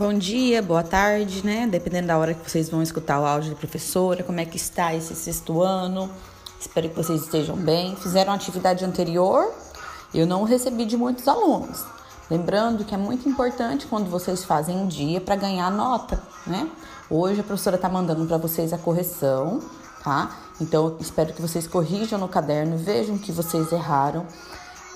Bom 0.00 0.14
dia, 0.14 0.62
boa 0.62 0.82
tarde, 0.82 1.44
né? 1.44 1.66
Dependendo 1.66 2.06
da 2.06 2.16
hora 2.16 2.32
que 2.32 2.50
vocês 2.50 2.70
vão 2.70 2.82
escutar 2.82 3.20
o 3.20 3.26
áudio 3.26 3.50
da 3.50 3.56
professora, 3.56 4.22
como 4.22 4.40
é 4.40 4.46
que 4.46 4.56
está 4.56 4.94
esse 4.94 5.14
sexto 5.14 5.60
ano. 5.60 6.10
Espero 6.58 6.88
que 6.88 6.96
vocês 6.96 7.20
estejam 7.20 7.54
bem. 7.54 7.94
Fizeram 7.96 8.32
a 8.32 8.36
atividade 8.36 8.82
anterior? 8.82 9.52
Eu 10.14 10.26
não 10.26 10.44
recebi 10.44 10.86
de 10.86 10.96
muitos 10.96 11.28
alunos. 11.28 11.84
Lembrando 12.30 12.82
que 12.82 12.94
é 12.94 12.96
muito 12.96 13.28
importante 13.28 13.86
quando 13.86 14.08
vocês 14.08 14.42
fazem 14.42 14.74
um 14.74 14.88
dia 14.88 15.20
para 15.20 15.36
ganhar 15.36 15.70
nota, 15.70 16.18
né? 16.46 16.66
Hoje 17.10 17.42
a 17.42 17.44
professora 17.44 17.76
está 17.76 17.90
mandando 17.90 18.24
para 18.24 18.38
vocês 18.38 18.72
a 18.72 18.78
correção, 18.78 19.60
tá? 20.02 20.34
Então 20.58 20.96
espero 20.98 21.34
que 21.34 21.42
vocês 21.42 21.66
corrijam 21.66 22.18
no 22.18 22.26
caderno, 22.26 22.78
vejam 22.78 23.18
que 23.18 23.30
vocês 23.30 23.70
erraram 23.70 24.26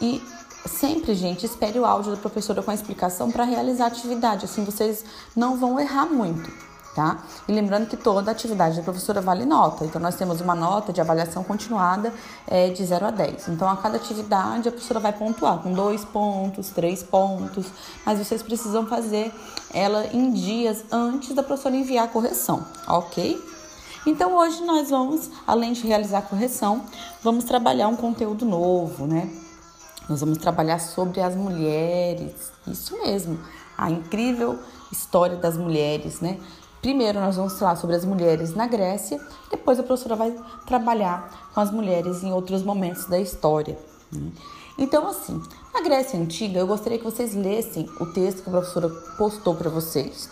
e 0.00 0.22
Sempre, 0.66 1.14
gente, 1.14 1.44
espere 1.44 1.78
o 1.78 1.84
áudio 1.84 2.12
da 2.12 2.16
professora 2.16 2.62
com 2.62 2.70
a 2.70 2.74
explicação 2.74 3.30
para 3.30 3.44
realizar 3.44 3.84
a 3.84 3.88
atividade, 3.88 4.46
assim 4.46 4.64
vocês 4.64 5.04
não 5.36 5.58
vão 5.58 5.78
errar 5.78 6.06
muito, 6.06 6.50
tá? 6.94 7.22
E 7.46 7.52
lembrando 7.52 7.86
que 7.86 7.98
toda 7.98 8.30
atividade 8.30 8.78
da 8.78 8.82
professora 8.82 9.20
vale 9.20 9.44
nota, 9.44 9.84
então 9.84 10.00
nós 10.00 10.14
temos 10.14 10.40
uma 10.40 10.54
nota 10.54 10.90
de 10.90 11.02
avaliação 11.02 11.44
continuada 11.44 12.14
é, 12.46 12.70
de 12.70 12.82
0 12.82 13.06
a 13.06 13.10
10. 13.10 13.48
Então, 13.48 13.68
a 13.68 13.76
cada 13.76 13.96
atividade 13.96 14.66
a 14.66 14.72
professora 14.72 15.00
vai 15.00 15.12
pontuar 15.12 15.58
com 15.58 15.70
dois 15.70 16.02
pontos, 16.02 16.70
três 16.70 17.02
pontos, 17.02 17.66
mas 18.06 18.18
vocês 18.18 18.42
precisam 18.42 18.86
fazer 18.86 19.34
ela 19.70 20.06
em 20.14 20.32
dias 20.32 20.82
antes 20.90 21.34
da 21.34 21.42
professora 21.42 21.76
enviar 21.76 22.06
a 22.06 22.08
correção, 22.08 22.64
ok? 22.88 23.38
Então, 24.06 24.34
hoje 24.34 24.64
nós 24.64 24.88
vamos, 24.88 25.30
além 25.46 25.74
de 25.74 25.86
realizar 25.86 26.18
a 26.18 26.22
correção, 26.22 26.84
vamos 27.22 27.44
trabalhar 27.44 27.88
um 27.88 27.96
conteúdo 27.96 28.46
novo, 28.46 29.06
né? 29.06 29.43
Nós 30.08 30.20
vamos 30.20 30.38
trabalhar 30.38 30.78
sobre 30.78 31.20
as 31.20 31.34
mulheres, 31.34 32.52
isso 32.66 32.96
mesmo, 33.02 33.38
a 33.76 33.90
incrível 33.90 34.58
história 34.92 35.36
das 35.36 35.56
mulheres, 35.56 36.20
né? 36.20 36.38
Primeiro 36.82 37.18
nós 37.18 37.36
vamos 37.36 37.58
falar 37.58 37.76
sobre 37.76 37.96
as 37.96 38.04
mulheres 38.04 38.54
na 38.54 38.66
Grécia, 38.66 39.18
depois 39.50 39.78
a 39.78 39.82
professora 39.82 40.16
vai 40.16 40.36
trabalhar 40.66 41.48
com 41.54 41.60
as 41.60 41.70
mulheres 41.70 42.22
em 42.22 42.32
outros 42.32 42.62
momentos 42.62 43.06
da 43.06 43.18
história. 43.18 43.78
Né? 44.12 44.30
Então, 44.76 45.06
assim, 45.08 45.40
na 45.72 45.80
Grécia 45.80 46.18
Antiga, 46.20 46.58
eu 46.58 46.66
gostaria 46.66 46.98
que 46.98 47.04
vocês 47.04 47.34
lessem 47.34 47.88
o 47.98 48.06
texto 48.06 48.42
que 48.42 48.48
a 48.50 48.52
professora 48.52 48.90
postou 49.16 49.54
para 49.54 49.70
vocês 49.70 50.28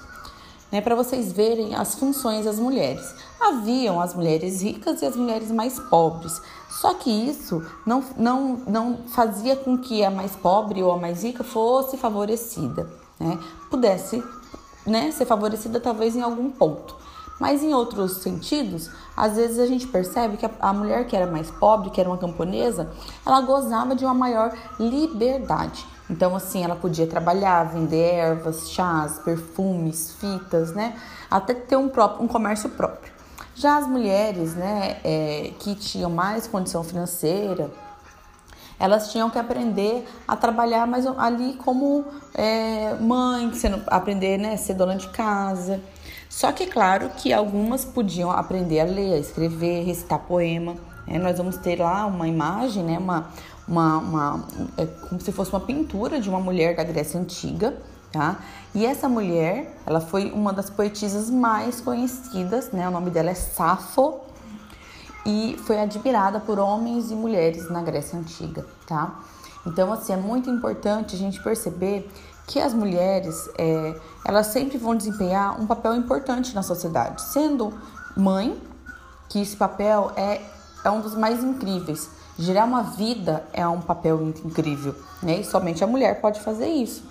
né, 0.72 0.80
para 0.80 0.94
vocês 0.94 1.30
verem 1.30 1.74
as 1.74 1.94
funções 1.94 2.46
das 2.46 2.58
mulheres. 2.58 3.14
Haviam 3.38 4.00
as 4.00 4.14
mulheres 4.14 4.62
ricas 4.62 5.02
e 5.02 5.06
as 5.06 5.14
mulheres 5.14 5.50
mais 5.52 5.78
pobres. 5.78 6.40
Só 6.70 6.94
que 6.94 7.10
isso 7.10 7.62
não, 7.84 8.02
não, 8.16 8.56
não 8.66 8.98
fazia 9.08 9.54
com 9.54 9.76
que 9.76 10.02
a 10.02 10.10
mais 10.10 10.34
pobre 10.34 10.82
ou 10.82 10.90
a 10.90 10.96
mais 10.96 11.22
rica 11.22 11.44
fosse 11.44 11.98
favorecida, 11.98 12.88
né? 13.20 13.38
Pudesse 13.70 14.24
né, 14.86 15.12
ser 15.12 15.26
favorecida 15.26 15.78
talvez 15.78 16.16
em 16.16 16.22
algum 16.22 16.50
ponto. 16.50 16.96
Mas 17.38 17.62
em 17.62 17.74
outros 17.74 18.18
sentidos, 18.18 18.90
às 19.16 19.36
vezes 19.36 19.58
a 19.58 19.66
gente 19.66 19.86
percebe 19.86 20.36
que 20.36 20.46
a, 20.46 20.50
a 20.60 20.72
mulher 20.72 21.06
que 21.06 21.16
era 21.16 21.30
mais 21.30 21.50
pobre, 21.50 21.90
que 21.90 22.00
era 22.00 22.08
uma 22.08 22.18
camponesa, 22.18 22.90
ela 23.26 23.40
gozava 23.42 23.94
de 23.94 24.04
uma 24.04 24.14
maior 24.14 24.56
liberdade. 24.78 25.84
Então, 26.12 26.36
assim, 26.36 26.62
ela 26.62 26.76
podia 26.76 27.06
trabalhar, 27.06 27.64
vender 27.64 28.16
ervas, 28.16 28.70
chás, 28.70 29.18
perfumes, 29.20 30.14
fitas, 30.20 30.74
né? 30.74 30.94
Até 31.30 31.54
ter 31.54 31.76
um, 31.76 31.88
próprio, 31.88 32.22
um 32.22 32.28
comércio 32.28 32.68
próprio. 32.68 33.10
Já 33.54 33.78
as 33.78 33.86
mulheres, 33.86 34.54
né, 34.54 34.98
é, 35.02 35.52
que 35.58 35.74
tinham 35.74 36.10
mais 36.10 36.46
condição 36.46 36.84
financeira, 36.84 37.70
elas 38.78 39.10
tinham 39.10 39.30
que 39.30 39.38
aprender 39.38 40.06
a 40.28 40.36
trabalhar 40.36 40.86
mais 40.86 41.06
ali 41.06 41.54
como 41.54 42.04
é, 42.34 42.94
mãe, 43.00 43.50
sendo, 43.54 43.82
aprender 43.86 44.36
né, 44.36 44.58
ser 44.58 44.74
dona 44.74 44.96
de 44.96 45.08
casa. 45.08 45.80
Só 46.28 46.52
que, 46.52 46.66
claro, 46.66 47.08
que 47.16 47.32
algumas 47.32 47.86
podiam 47.86 48.30
aprender 48.30 48.80
a 48.80 48.84
ler, 48.84 49.14
a 49.14 49.18
escrever, 49.18 49.84
recitar 49.84 50.18
poema. 50.18 50.76
É, 51.06 51.18
nós 51.18 51.38
vamos 51.38 51.56
ter 51.56 51.80
lá 51.80 52.04
uma 52.04 52.28
imagem, 52.28 52.82
né, 52.82 52.98
uma, 52.98 53.30
uma, 53.72 53.96
uma 53.98 54.44
é 54.76 54.84
como 54.84 55.18
se 55.18 55.32
fosse 55.32 55.50
uma 55.50 55.60
pintura 55.60 56.20
de 56.20 56.28
uma 56.28 56.38
mulher 56.38 56.76
da 56.76 56.84
Grécia 56.84 57.18
Antiga, 57.18 57.74
tá? 58.12 58.38
E 58.74 58.84
essa 58.84 59.08
mulher, 59.08 59.78
ela 59.86 60.00
foi 60.00 60.30
uma 60.30 60.52
das 60.52 60.68
poetisas 60.68 61.30
mais 61.30 61.80
conhecidas, 61.80 62.70
né? 62.70 62.86
O 62.86 62.90
nome 62.90 63.10
dela 63.10 63.30
é 63.30 63.34
Safo 63.34 64.20
e 65.24 65.56
foi 65.64 65.80
admirada 65.80 66.38
por 66.38 66.58
homens 66.58 67.10
e 67.10 67.14
mulheres 67.14 67.70
na 67.70 67.80
Grécia 67.82 68.18
Antiga, 68.18 68.66
tá? 68.86 69.18
Então, 69.66 69.90
assim, 69.90 70.12
é 70.12 70.16
muito 70.16 70.50
importante 70.50 71.14
a 71.14 71.18
gente 71.18 71.42
perceber 71.42 72.10
que 72.46 72.60
as 72.60 72.74
mulheres, 72.74 73.48
é, 73.56 73.98
elas 74.26 74.48
sempre 74.48 74.76
vão 74.76 74.94
desempenhar 74.94 75.58
um 75.58 75.66
papel 75.66 75.94
importante 75.94 76.54
na 76.54 76.62
sociedade, 76.62 77.22
sendo 77.22 77.72
mãe, 78.14 78.60
que 79.30 79.40
esse 79.40 79.56
papel 79.56 80.12
é, 80.14 80.42
é 80.84 80.90
um 80.90 81.00
dos 81.00 81.14
mais 81.14 81.42
incríveis, 81.42 82.08
Gerar 82.38 82.64
uma 82.64 82.82
vida 82.82 83.44
é 83.52 83.66
um 83.68 83.80
papel 83.80 84.22
incrível, 84.22 84.94
né? 85.22 85.40
E 85.40 85.44
somente 85.44 85.84
a 85.84 85.86
mulher 85.86 86.20
pode 86.20 86.40
fazer 86.40 86.66
isso. 86.66 87.04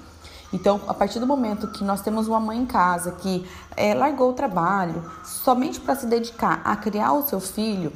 Então, 0.52 0.82
a 0.88 0.94
partir 0.94 1.20
do 1.20 1.28
momento 1.28 1.68
que 1.68 1.84
nós 1.84 2.02
temos 2.02 2.28
uma 2.28 2.40
mãe 2.40 2.58
em 2.58 2.66
casa 2.66 3.12
que 3.12 3.48
é, 3.78 3.94
largou 3.94 4.32
o 4.32 4.34
trabalho 4.34 5.10
somente 5.24 5.80
para 5.80 5.96
se 5.96 6.08
dedicar 6.08 6.62
a 6.66 6.76
criar 6.76 7.14
o 7.14 7.22
seu 7.22 7.40
filho, 7.40 7.94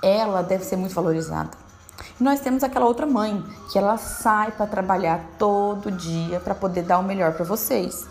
ela 0.00 0.42
deve 0.42 0.64
ser 0.64 0.76
muito 0.76 0.94
valorizada. 0.94 1.50
E 2.18 2.22
nós 2.22 2.40
temos 2.40 2.62
aquela 2.62 2.86
outra 2.86 3.04
mãe 3.04 3.44
que 3.70 3.76
ela 3.76 3.98
sai 3.98 4.52
para 4.52 4.66
trabalhar 4.66 5.20
todo 5.38 5.90
dia 5.90 6.38
para 6.40 6.54
poder 6.54 6.82
dar 6.82 7.00
o 7.00 7.02
melhor 7.02 7.34
para 7.34 7.44
vocês. 7.44 8.06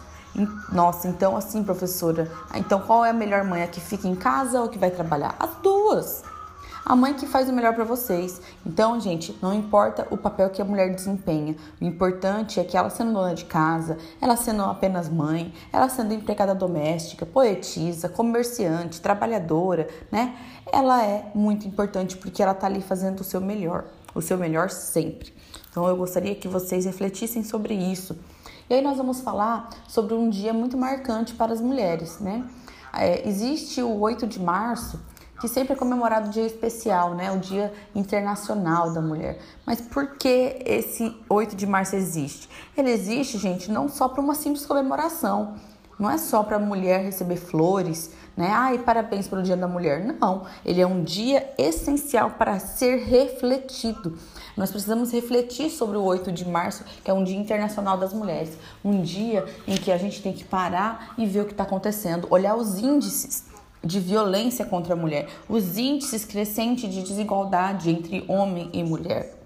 Nossa, 0.72 1.08
então 1.08 1.36
assim, 1.36 1.64
professora, 1.64 2.32
então 2.56 2.80
qual 2.82 3.04
é 3.04 3.10
a 3.10 3.14
melhor 3.14 3.44
mãe? 3.44 3.64
A 3.64 3.68
que 3.68 3.82
fica 3.82 4.08
em 4.08 4.16
casa 4.16 4.62
ou 4.62 4.70
que 4.70 4.78
vai 4.78 4.92
trabalhar? 4.92 5.36
As 5.40 5.50
duas. 5.62 6.24
a 6.90 6.96
mãe 6.96 7.14
que 7.14 7.28
faz 7.28 7.48
o 7.48 7.54
melhor 7.54 7.76
para 7.76 7.84
vocês. 7.84 8.42
Então, 8.66 9.00
gente, 9.00 9.38
não 9.42 9.54
importa 9.54 10.08
o 10.10 10.18
papel 10.18 10.50
que 10.50 10.60
a 10.60 10.66
mulher 10.66 10.94
desempenha, 10.94 11.56
o 11.80 11.86
importante 11.86 12.60
é 12.60 12.64
que 12.64 12.76
ela 12.76 12.90
sendo 12.90 13.14
dona 13.14 13.36
de 13.36 13.46
casa, 13.46 13.98
ela 14.20 14.36
sendo 14.36 14.64
apenas 14.64 15.08
mãe, 15.08 15.54
ela 15.72 15.88
sendo 15.88 16.16
empregada 16.16 16.56
doméstica, 16.56 17.28
poetisa, 17.28 18.10
comerciante, 18.10 19.02
trabalhadora, 19.02 19.88
né? 20.12 20.36
Ela 20.72 21.06
é 21.06 21.32
muito 21.36 21.68
importante 21.68 22.18
porque 22.18 22.42
ela 22.42 22.56
tá 22.56 22.66
ali 22.66 22.82
fazendo 22.82 23.20
o 23.22 23.24
seu 23.24 23.40
melhor, 23.40 23.86
o 24.16 24.22
seu 24.22 24.38
melhor 24.38 24.72
sempre. 24.72 25.32
Então, 25.70 25.88
eu 25.88 25.96
gostaria 25.96 26.34
que 26.34 26.48
vocês 26.48 26.86
refletissem 26.86 27.44
sobre 27.44 27.76
isso. 27.76 28.18
E 28.70 28.76
aí 28.76 28.82
nós 28.82 28.98
vamos 28.98 29.22
falar 29.22 29.70
sobre 29.88 30.14
um 30.14 30.30
dia 30.30 30.54
muito 30.54 30.78
marcante 30.78 31.34
para 31.34 31.52
as 31.52 31.60
mulheres, 31.60 32.20
né? 32.20 32.48
É, 32.94 33.28
existe 33.28 33.82
o 33.82 34.00
8 34.00 34.28
de 34.28 34.40
março, 34.40 35.00
que 35.42 35.48
sempre 35.48 35.74
é 35.74 35.76
comemorado 35.76 36.28
um 36.28 36.30
dia 36.30 36.46
especial, 36.46 37.16
né? 37.16 37.32
O 37.32 37.40
Dia 37.40 37.74
Internacional 37.96 38.94
da 38.94 39.02
Mulher. 39.02 39.40
Mas 39.66 39.82
por 39.82 40.18
que 40.18 40.62
esse 40.66 41.18
8 41.28 41.56
de 41.56 41.66
março 41.66 41.96
existe? 41.96 42.48
Ele 42.78 42.92
existe, 42.92 43.40
gente, 43.40 43.72
não 43.72 43.90
só 43.90 44.08
para 44.08 44.22
uma 44.22 44.36
simples 44.36 44.68
comemoração. 44.68 45.56
Não 45.98 46.10
é 46.10 46.18
só 46.18 46.44
para 46.44 46.58
a 46.58 46.60
mulher 46.60 47.04
receber 47.04 47.38
flores, 47.38 48.12
né? 48.38 48.52
Ai, 48.52 48.78
parabéns 48.78 49.28
pelo 49.28 49.42
Dia 49.42 49.58
da 49.58 49.68
Mulher. 49.68 50.06
Não, 50.20 50.46
ele 50.64 50.80
é 50.80 50.88
um 50.88 51.04
dia 51.04 51.54
essencial 51.58 52.32
para 52.38 52.60
ser 52.60 53.04
refletido. 53.04 54.18
Nós 54.60 54.72
precisamos 54.72 55.14
refletir 55.14 55.70
sobre 55.70 55.96
o 55.96 56.04
8 56.04 56.34
de 56.34 56.46
março, 56.46 56.84
que 57.02 57.10
é 57.10 57.14
um 57.14 57.24
Dia 57.24 57.38
Internacional 57.38 57.98
das 57.98 58.12
Mulheres. 58.12 58.58
Um 58.84 59.02
dia 59.02 59.46
em 59.66 59.78
que 59.78 59.90
a 59.90 59.98
gente 59.98 60.22
tem 60.22 60.34
que 60.34 60.44
parar 60.44 61.14
e 61.18 61.26
ver 61.26 61.40
o 61.40 61.46
que 61.46 61.52
está 61.52 61.64
acontecendo, 61.64 62.28
olhar 62.30 62.58
os 62.58 62.78
índices 62.78 63.46
de 63.82 64.02
violência 64.02 64.66
contra 64.66 64.96
a 64.96 64.98
mulher, 64.98 65.30
os 65.48 65.78
índices 65.78 66.26
crescentes 66.26 66.94
de 66.94 67.02
desigualdade 67.02 67.90
entre 67.90 68.26
homem 68.28 68.70
e 68.74 68.84
mulher. 68.84 69.40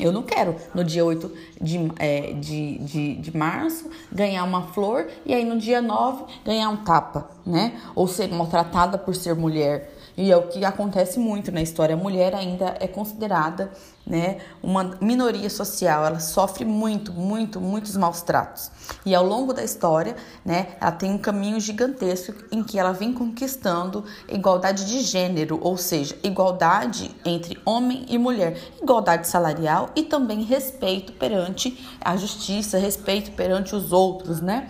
Eu 0.00 0.10
não 0.10 0.24
quero 0.24 0.56
no 0.74 0.82
dia 0.82 1.04
8 1.04 1.32
de, 1.60 1.92
é, 2.00 2.32
de, 2.32 2.78
de, 2.78 3.14
de 3.14 3.36
março 3.36 3.88
ganhar 4.12 4.42
uma 4.42 4.62
flor 4.62 5.06
e 5.24 5.32
aí 5.32 5.44
no 5.44 5.56
dia 5.56 5.80
9 5.80 6.24
ganhar 6.44 6.68
um 6.68 6.78
tapa, 6.78 7.30
né? 7.46 7.80
Ou 7.94 8.08
ser 8.08 8.28
maltratada 8.28 8.98
por 8.98 9.14
ser 9.14 9.36
mulher. 9.36 9.95
E 10.16 10.32
é 10.32 10.36
o 10.36 10.48
que 10.48 10.64
acontece 10.64 11.18
muito 11.18 11.52
na 11.52 11.60
história. 11.60 11.94
A 11.94 11.98
mulher 11.98 12.34
ainda 12.34 12.74
é 12.80 12.88
considerada 12.88 13.70
né, 14.06 14.38
uma 14.62 14.96
minoria 15.00 15.50
social, 15.50 16.06
ela 16.06 16.20
sofre 16.20 16.64
muito, 16.64 17.12
muito, 17.12 17.60
muitos 17.60 17.96
maus 17.96 18.22
tratos. 18.22 18.70
E 19.04 19.14
ao 19.14 19.26
longo 19.26 19.52
da 19.52 19.64
história, 19.64 20.16
né, 20.44 20.68
ela 20.80 20.92
tem 20.92 21.10
um 21.10 21.18
caminho 21.18 21.60
gigantesco 21.60 22.32
em 22.50 22.62
que 22.62 22.78
ela 22.78 22.92
vem 22.92 23.12
conquistando 23.12 24.04
igualdade 24.28 24.86
de 24.86 25.00
gênero, 25.00 25.58
ou 25.60 25.76
seja, 25.76 26.16
igualdade 26.22 27.14
entre 27.24 27.58
homem 27.64 28.06
e 28.08 28.16
mulher, 28.16 28.56
igualdade 28.80 29.26
salarial 29.26 29.90
e 29.94 30.04
também 30.04 30.42
respeito 30.44 31.12
perante 31.12 31.78
a 32.00 32.16
justiça, 32.16 32.78
respeito 32.78 33.32
perante 33.32 33.74
os 33.74 33.92
outros, 33.92 34.40
né? 34.40 34.68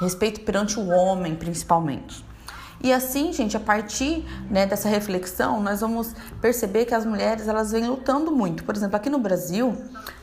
Respeito 0.00 0.40
perante 0.40 0.78
o 0.78 0.88
homem, 0.88 1.34
principalmente. 1.34 2.23
E 2.84 2.92
assim, 2.92 3.32
gente, 3.32 3.56
a 3.56 3.60
partir 3.60 4.24
né, 4.50 4.66
dessa 4.66 4.90
reflexão, 4.90 5.58
nós 5.58 5.80
vamos 5.80 6.14
perceber 6.38 6.84
que 6.84 6.94
as 6.94 7.06
mulheres 7.06 7.48
elas 7.48 7.72
vêm 7.72 7.86
lutando 7.86 8.30
muito. 8.30 8.62
Por 8.62 8.76
exemplo, 8.76 8.94
aqui 8.94 9.08
no 9.08 9.18
Brasil, 9.18 9.74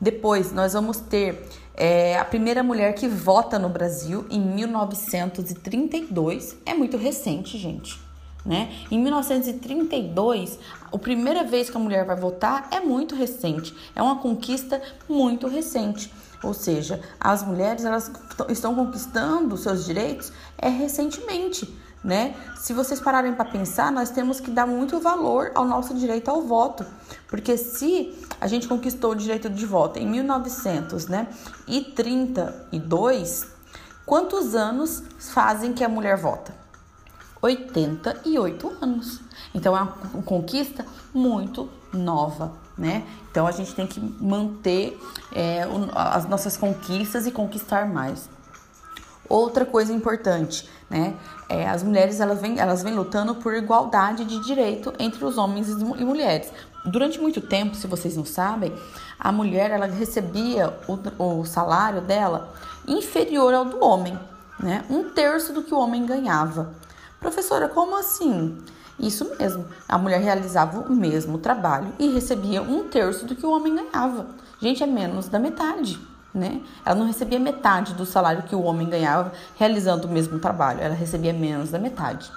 Depois, 0.00 0.50
nós 0.52 0.72
vamos 0.74 0.98
ter 0.98 1.48
é, 1.74 2.16
a 2.18 2.24
primeira 2.24 2.62
mulher 2.62 2.94
que 2.94 3.08
vota 3.08 3.58
no 3.58 3.68
Brasil 3.68 4.24
em 4.30 4.40
1932. 4.40 6.56
É 6.64 6.72
muito 6.74 6.96
recente, 6.96 7.58
gente. 7.58 8.05
Né? 8.46 8.72
Em 8.92 8.98
1932, 9.00 10.58
a 10.92 10.96
primeira 10.98 11.42
vez 11.42 11.68
que 11.68 11.76
a 11.76 11.80
mulher 11.80 12.06
vai 12.06 12.14
votar 12.14 12.68
é 12.70 12.78
muito 12.78 13.16
recente, 13.16 13.74
é 13.94 14.00
uma 14.00 14.18
conquista 14.18 14.80
muito 15.08 15.48
recente. 15.48 16.12
Ou 16.44 16.54
seja, 16.54 17.00
as 17.18 17.42
mulheres 17.42 17.84
elas 17.84 18.10
estão 18.48 18.74
conquistando 18.74 19.56
seus 19.56 19.84
direitos 19.84 20.32
é 20.56 20.68
recentemente, 20.68 21.68
né? 22.04 22.36
Se 22.56 22.72
vocês 22.72 23.00
pararem 23.00 23.34
para 23.34 23.46
pensar, 23.46 23.90
nós 23.90 24.10
temos 24.10 24.38
que 24.38 24.50
dar 24.50 24.66
muito 24.66 25.00
valor 25.00 25.50
ao 25.54 25.64
nosso 25.64 25.92
direito 25.94 26.30
ao 26.30 26.42
voto, 26.42 26.86
porque 27.26 27.56
se 27.56 28.14
a 28.40 28.46
gente 28.46 28.68
conquistou 28.68 29.10
o 29.10 29.16
direito 29.16 29.50
de 29.50 29.66
voto 29.66 29.98
em 29.98 30.06
1900, 30.06 31.08
né, 31.08 31.26
32, 31.96 33.46
quantos 34.04 34.54
anos 34.54 35.02
fazem 35.18 35.72
que 35.72 35.82
a 35.82 35.88
mulher 35.88 36.16
vota? 36.16 36.65
88 37.46 38.76
anos. 38.80 39.20
Então 39.54 39.76
é 39.76 39.80
uma 39.80 39.92
conquista 40.24 40.84
muito 41.14 41.68
nova, 41.92 42.52
né? 42.76 43.04
Então 43.30 43.46
a 43.46 43.52
gente 43.52 43.74
tem 43.74 43.86
que 43.86 44.00
manter 44.00 45.00
é, 45.32 45.66
as 45.94 46.28
nossas 46.28 46.56
conquistas 46.56 47.26
e 47.26 47.30
conquistar 47.30 47.86
mais. 47.86 48.28
Outra 49.28 49.64
coisa 49.64 49.92
importante, 49.92 50.68
né? 50.88 51.14
É, 51.48 51.68
as 51.68 51.82
mulheres 51.82 52.20
elas 52.20 52.40
vêm, 52.40 52.58
elas 52.58 52.82
vêm 52.82 52.94
lutando 52.94 53.34
por 53.36 53.54
igualdade 53.54 54.24
de 54.24 54.38
direito 54.40 54.92
entre 54.98 55.24
os 55.24 55.38
homens 55.38 55.68
e 55.68 56.04
mulheres. 56.04 56.52
Durante 56.84 57.20
muito 57.20 57.40
tempo, 57.40 57.74
se 57.74 57.86
vocês 57.86 58.16
não 58.16 58.24
sabem, 58.24 58.72
a 59.18 59.32
mulher 59.32 59.70
ela 59.70 59.86
recebia 59.86 60.78
o, 60.86 61.40
o 61.40 61.44
salário 61.44 62.00
dela 62.00 62.54
inferior 62.86 63.52
ao 63.54 63.64
do 63.64 63.82
homem, 63.82 64.16
né? 64.60 64.84
Um 64.88 65.10
terço 65.10 65.52
do 65.52 65.62
que 65.62 65.74
o 65.74 65.78
homem 65.78 66.06
ganhava. 66.06 66.74
Professora, 67.20 67.68
como 67.68 67.96
assim? 67.96 68.56
Isso 68.98 69.30
mesmo, 69.38 69.66
a 69.86 69.98
mulher 69.98 70.20
realizava 70.20 70.80
o 70.80 70.94
mesmo 70.94 71.38
trabalho 71.38 71.92
e 71.98 72.08
recebia 72.08 72.62
um 72.62 72.88
terço 72.88 73.26
do 73.26 73.36
que 73.36 73.44
o 73.44 73.50
homem 73.50 73.74
ganhava. 73.74 74.26
Gente, 74.60 74.82
é 74.82 74.86
menos 74.86 75.28
da 75.28 75.38
metade, 75.38 76.00
né? 76.32 76.62
Ela 76.84 76.94
não 76.94 77.06
recebia 77.06 77.38
metade 77.38 77.92
do 77.92 78.06
salário 78.06 78.44
que 78.44 78.54
o 78.54 78.62
homem 78.62 78.88
ganhava 78.88 79.32
realizando 79.56 80.08
o 80.08 80.10
mesmo 80.10 80.38
trabalho, 80.38 80.80
ela 80.80 80.94
recebia 80.94 81.32
menos 81.32 81.70
da 81.70 81.78
metade. 81.78 82.32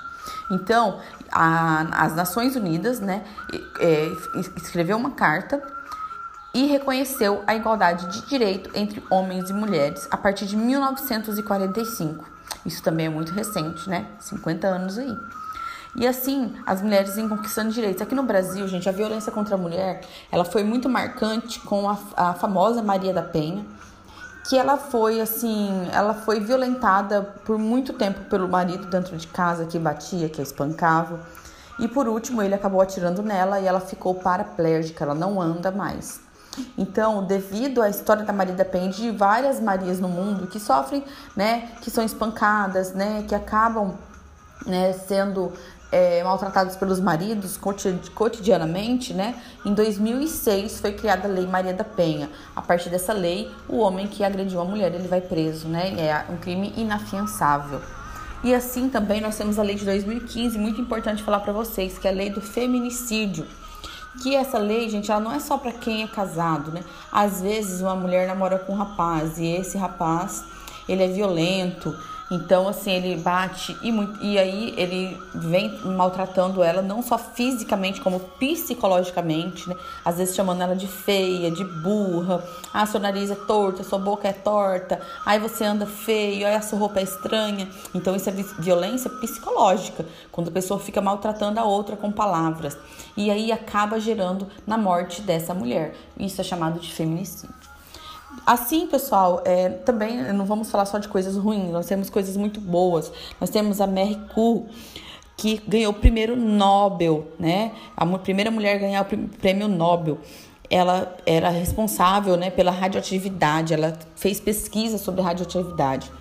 Então, 0.51 0.99
a, 1.31 2.05
as 2.05 2.15
Nações 2.15 2.55
Unidas, 2.55 2.99
né, 2.99 3.23
é, 3.79 4.11
escreveu 4.57 4.97
uma 4.97 5.11
carta 5.11 5.61
e 6.53 6.65
reconheceu 6.65 7.43
a 7.45 7.55
igualdade 7.55 8.07
de 8.07 8.27
direito 8.27 8.71
entre 8.73 9.03
homens 9.09 9.49
e 9.49 9.53
mulheres 9.53 10.07
a 10.09 10.17
partir 10.17 10.45
de 10.45 10.57
1945. 10.57 12.25
Isso 12.69 12.83
também 12.83 13.07
é 13.07 13.09
muito 13.09 13.31
recente, 13.31 13.89
né? 13.89 14.05
50 14.19 14.67
anos 14.67 14.97
aí. 14.99 15.17
E 15.95 16.05
assim, 16.05 16.53
as 16.67 16.83
mulheres 16.83 17.15
vêm 17.15 17.27
conquistando 17.27 17.71
direitos. 17.71 17.99
Aqui 17.99 18.13
no 18.13 18.21
Brasil, 18.21 18.67
gente, 18.67 18.87
a 18.87 18.91
violência 18.91 19.31
contra 19.31 19.55
a 19.55 19.57
mulher, 19.57 20.01
ela 20.31 20.45
foi 20.45 20.63
muito 20.63 20.87
marcante 20.87 21.59
com 21.61 21.89
a, 21.89 21.97
a 22.15 22.33
famosa 22.35 22.83
Maria 22.83 23.11
da 23.11 23.23
Penha, 23.23 23.65
que 24.47 24.55
ela 24.55 24.77
foi 24.77 25.19
assim, 25.19 25.89
ela 25.91 26.13
foi 26.13 26.39
violentada 26.39 27.23
por 27.43 27.57
muito 27.57 27.91
tempo 27.93 28.21
pelo 28.29 28.47
marido 28.47 28.85
dentro 28.87 29.17
de 29.17 29.25
casa 29.27 29.65
que 29.65 29.79
batia, 29.79 30.29
que 30.29 30.39
a 30.39 30.43
espancava. 30.43 31.19
E 31.79 31.87
por 31.87 32.07
último, 32.07 32.41
ele 32.43 32.53
acabou 32.53 32.81
atirando 32.81 33.23
nela 33.23 33.59
e 33.59 33.65
ela 33.65 33.79
ficou 33.79 34.13
paraplégica, 34.13 35.03
ela 35.03 35.15
não 35.15 35.41
anda 35.41 35.71
mais. 35.71 36.21
Então, 36.77 37.23
devido 37.23 37.81
à 37.81 37.89
história 37.89 38.23
da 38.23 38.33
Maria 38.33 38.53
da 38.53 38.65
Penha 38.65 38.89
de 38.89 39.11
várias 39.11 39.59
Marias 39.59 39.99
no 39.99 40.07
mundo 40.07 40.47
que 40.47 40.59
sofrem, 40.59 41.03
né, 41.35 41.69
que 41.81 41.91
são 41.91 42.03
espancadas, 42.03 42.93
né, 42.93 43.23
que 43.27 43.35
acabam, 43.35 43.95
né, 44.65 44.93
sendo 44.93 45.51
é, 45.91 46.23
maltratados 46.23 46.75
pelos 46.75 46.99
maridos 46.99 47.57
cotidianamente, 48.13 49.13
né? 49.13 49.35
Em 49.65 49.73
2006 49.73 50.79
foi 50.79 50.93
criada 50.93 51.27
a 51.27 51.31
Lei 51.31 51.47
Maria 51.47 51.73
da 51.73 51.83
Penha. 51.83 52.29
A 52.55 52.61
partir 52.61 52.89
dessa 52.89 53.11
lei, 53.11 53.51
o 53.67 53.79
homem 53.79 54.07
que 54.07 54.23
agrediu 54.23 54.61
a 54.61 54.65
mulher 54.65 54.93
ele 54.93 55.07
vai 55.07 55.21
preso, 55.21 55.67
né? 55.67 55.95
É 55.99 56.25
um 56.31 56.37
crime 56.37 56.73
inafiançável. 56.77 57.81
E 58.43 58.53
assim 58.53 58.87
também 58.87 59.19
nós 59.19 59.35
temos 59.35 59.57
a 59.57 59.63
lei 59.63 59.75
de 59.75 59.83
2015, 59.83 60.57
muito 60.57 60.79
importante 60.79 61.23
falar 61.23 61.39
para 61.39 61.51
vocês, 61.51 61.97
que 61.97 62.07
é 62.07 62.11
a 62.11 62.13
lei 62.13 62.29
do 62.29 62.39
feminicídio 62.39 63.45
que 64.21 64.35
essa 64.35 64.57
lei, 64.57 64.89
gente, 64.89 65.11
ela 65.11 65.19
não 65.19 65.31
é 65.31 65.39
só 65.39 65.57
para 65.57 65.71
quem 65.71 66.03
é 66.03 66.07
casado, 66.07 66.71
né? 66.71 66.83
Às 67.11 67.41
vezes 67.41 67.81
uma 67.81 67.95
mulher 67.95 68.27
namora 68.27 68.59
com 68.59 68.73
um 68.73 68.77
rapaz 68.77 69.37
e 69.37 69.45
esse 69.45 69.77
rapaz, 69.77 70.43
ele 70.87 71.03
é 71.03 71.07
violento, 71.07 71.95
então, 72.31 72.67
assim, 72.67 72.91
ele 72.91 73.15
bate 73.15 73.75
e, 73.81 73.91
muito, 73.91 74.23
e 74.23 74.37
aí 74.37 74.73
ele 74.77 75.17
vem 75.33 75.79
maltratando 75.83 76.61
ela, 76.61 76.81
não 76.81 77.01
só 77.01 77.17
fisicamente, 77.17 78.01
como 78.01 78.19
psicologicamente, 78.19 79.67
né? 79.67 79.75
Às 80.05 80.17
vezes 80.17 80.35
chamando 80.35 80.61
ela 80.61 80.75
de 80.75 80.87
feia, 80.87 81.49
de 81.49 81.63
burra. 81.63 82.43
Ah, 82.71 82.85
seu 82.85 82.99
nariz 82.99 83.31
é 83.31 83.35
torto, 83.35 83.83
sua 83.83 83.97
boca 83.97 84.27
é 84.27 84.33
torta. 84.33 85.01
Aí 85.25 85.39
você 85.39 85.65
anda 85.65 85.87
feio, 85.87 86.45
aí 86.45 86.53
a 86.53 86.61
sua 86.61 86.77
roupa 86.77 86.99
é 86.99 87.03
estranha. 87.03 87.67
Então, 87.95 88.15
isso 88.15 88.29
é 88.29 88.33
violência 88.59 89.09
psicológica, 89.09 90.05
quando 90.31 90.49
a 90.49 90.51
pessoa 90.51 90.79
fica 90.79 91.01
maltratando 91.01 91.59
a 91.59 91.63
outra 91.63 91.95
com 91.95 92.11
palavras. 92.11 92.77
E 93.17 93.31
aí 93.31 93.51
acaba 93.51 93.99
gerando 93.99 94.47
na 94.67 94.77
morte 94.77 95.21
dessa 95.21 95.53
mulher. 95.53 95.95
Isso 96.17 96.39
é 96.39 96.43
chamado 96.43 96.79
de 96.79 96.93
feminicídio. 96.93 97.68
Assim, 98.45 98.87
pessoal, 98.87 99.41
é, 99.45 99.69
também 99.69 100.31
não 100.33 100.45
vamos 100.45 100.71
falar 100.71 100.85
só 100.85 100.97
de 100.97 101.07
coisas 101.07 101.35
ruins, 101.35 101.71
nós 101.71 101.85
temos 101.85 102.09
coisas 102.09 102.35
muito 102.35 102.59
boas. 102.59 103.11
Nós 103.39 103.49
temos 103.49 103.79
a 103.81 103.87
Mary 103.87 104.19
Ku, 104.33 104.67
que 105.37 105.61
ganhou 105.67 105.91
o 105.91 105.95
primeiro 105.95 106.35
Nobel, 106.35 107.27
né? 107.39 107.71
A 107.95 108.05
primeira 108.17 108.51
mulher 108.51 108.75
a 108.75 108.79
ganhar 108.79 109.01
o 109.01 109.05
prêmio 109.37 109.67
Nobel. 109.67 110.17
Ela 110.69 111.15
era 111.25 111.49
responsável 111.49 112.37
né, 112.37 112.51
pela 112.51 112.69
radioatividade, 112.69 113.73
ela 113.73 113.97
fez 114.15 114.39
pesquisa 114.39 114.99
sobre 114.99 115.21
radioatividade. 115.21 116.11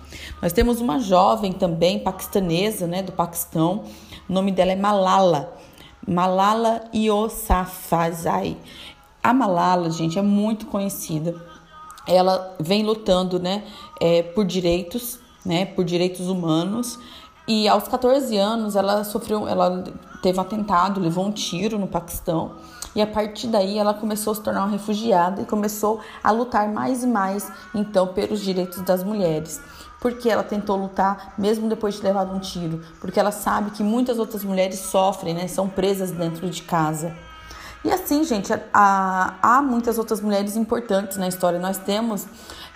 Nós 0.41 0.51
temos 0.51 0.81
uma 0.81 0.99
jovem 0.99 1.51
também, 1.51 1.99
paquistanesa, 1.99 2.87
né, 2.87 3.03
do 3.03 3.11
Paquistão, 3.11 3.83
o 4.27 4.33
nome 4.33 4.51
dela 4.51 4.71
é 4.71 4.75
Malala, 4.75 5.55
Malala 6.07 6.81
Yousafzai. 6.95 8.57
A 9.21 9.33
Malala, 9.33 9.91
gente, 9.91 10.17
é 10.17 10.21
muito 10.23 10.65
conhecida 10.65 11.35
ela 12.09 12.55
vem 12.59 12.83
lutando 12.83 13.39
né, 13.39 13.63
é, 14.01 14.23
por 14.23 14.43
direitos, 14.43 15.19
né, 15.45 15.65
por 15.65 15.85
direitos 15.85 16.27
humanos. 16.27 16.99
E 17.47 17.67
aos 17.67 17.87
14 17.87 18.35
anos 18.35 18.75
ela 18.75 19.03
sofreu, 19.03 19.47
ela 19.47 19.83
teve 20.21 20.37
um 20.37 20.41
atentado, 20.41 20.99
levou 20.99 21.25
um 21.25 21.31
tiro 21.31 21.77
no 21.77 21.87
Paquistão. 21.87 22.53
E 22.95 23.01
a 23.01 23.07
partir 23.07 23.47
daí 23.47 23.77
ela 23.77 23.93
começou 23.93 24.31
a 24.31 24.35
se 24.35 24.41
tornar 24.41 24.61
uma 24.61 24.71
refugiada 24.71 25.41
e 25.41 25.45
começou 25.45 25.99
a 26.23 26.31
lutar 26.31 26.67
mais 26.67 27.03
e 27.03 27.07
mais 27.07 27.51
então 27.73 28.07
pelos 28.07 28.41
direitos 28.41 28.81
das 28.81 29.03
mulheres. 29.03 29.61
Porque 30.01 30.29
ela 30.29 30.43
tentou 30.43 30.75
lutar 30.77 31.33
mesmo 31.37 31.69
depois 31.69 31.95
de 31.95 32.03
levar 32.03 32.25
um 32.25 32.39
tiro, 32.39 32.81
porque 32.99 33.19
ela 33.19 33.31
sabe 33.31 33.71
que 33.71 33.83
muitas 33.83 34.17
outras 34.17 34.43
mulheres 34.43 34.79
sofrem, 34.79 35.35
né, 35.35 35.47
são 35.47 35.67
presas 35.69 36.09
dentro 36.09 36.49
de 36.49 36.63
casa. 36.63 37.15
E 37.83 37.91
assim, 37.91 38.23
gente, 38.23 38.51
há, 38.73 39.35
há 39.41 39.61
muitas 39.61 39.97
outras 39.97 40.19
mulheres 40.19 40.55
importantes 40.55 41.17
na 41.17 41.27
história. 41.27 41.59
Nós 41.59 41.77
temos 41.77 42.27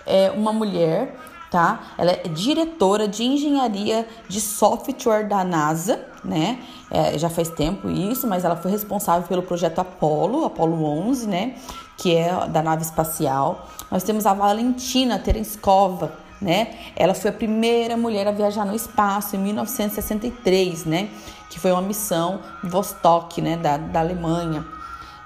é, 0.06 0.30
uma 0.30 0.52
mulher, 0.52 1.14
tá? 1.50 1.80
Ela 1.98 2.12
é 2.12 2.28
diretora 2.28 3.06
de 3.06 3.22
engenharia 3.22 4.08
de 4.28 4.40
software 4.40 5.28
da 5.28 5.44
NASA, 5.44 6.06
né? 6.24 6.58
É, 6.90 7.18
já 7.18 7.28
faz 7.28 7.50
tempo 7.50 7.90
isso, 7.90 8.26
mas 8.26 8.44
ela 8.44 8.56
foi 8.56 8.70
responsável 8.70 9.28
pelo 9.28 9.42
projeto 9.42 9.78
Apollo, 9.78 10.46
Apollo 10.46 10.82
11, 10.84 11.28
né? 11.28 11.56
Que 11.98 12.16
é 12.16 12.46
da 12.48 12.62
nave 12.62 12.82
espacial. 12.82 13.68
Nós 13.90 14.02
temos 14.02 14.24
a 14.24 14.32
Valentina 14.32 15.18
Terenskova, 15.18 16.14
né? 16.40 16.74
Ela 16.96 17.12
foi 17.12 17.30
a 17.30 17.32
primeira 17.32 17.96
mulher 17.96 18.26
a 18.26 18.32
viajar 18.32 18.64
no 18.64 18.74
espaço 18.74 19.36
em 19.36 19.38
1963, 19.38 20.86
né? 20.86 21.10
Que 21.50 21.60
foi 21.60 21.72
uma 21.72 21.82
missão 21.82 22.40
Vostok, 22.62 23.42
né? 23.42 23.58
Da, 23.58 23.76
da 23.76 24.00
Alemanha. 24.00 24.73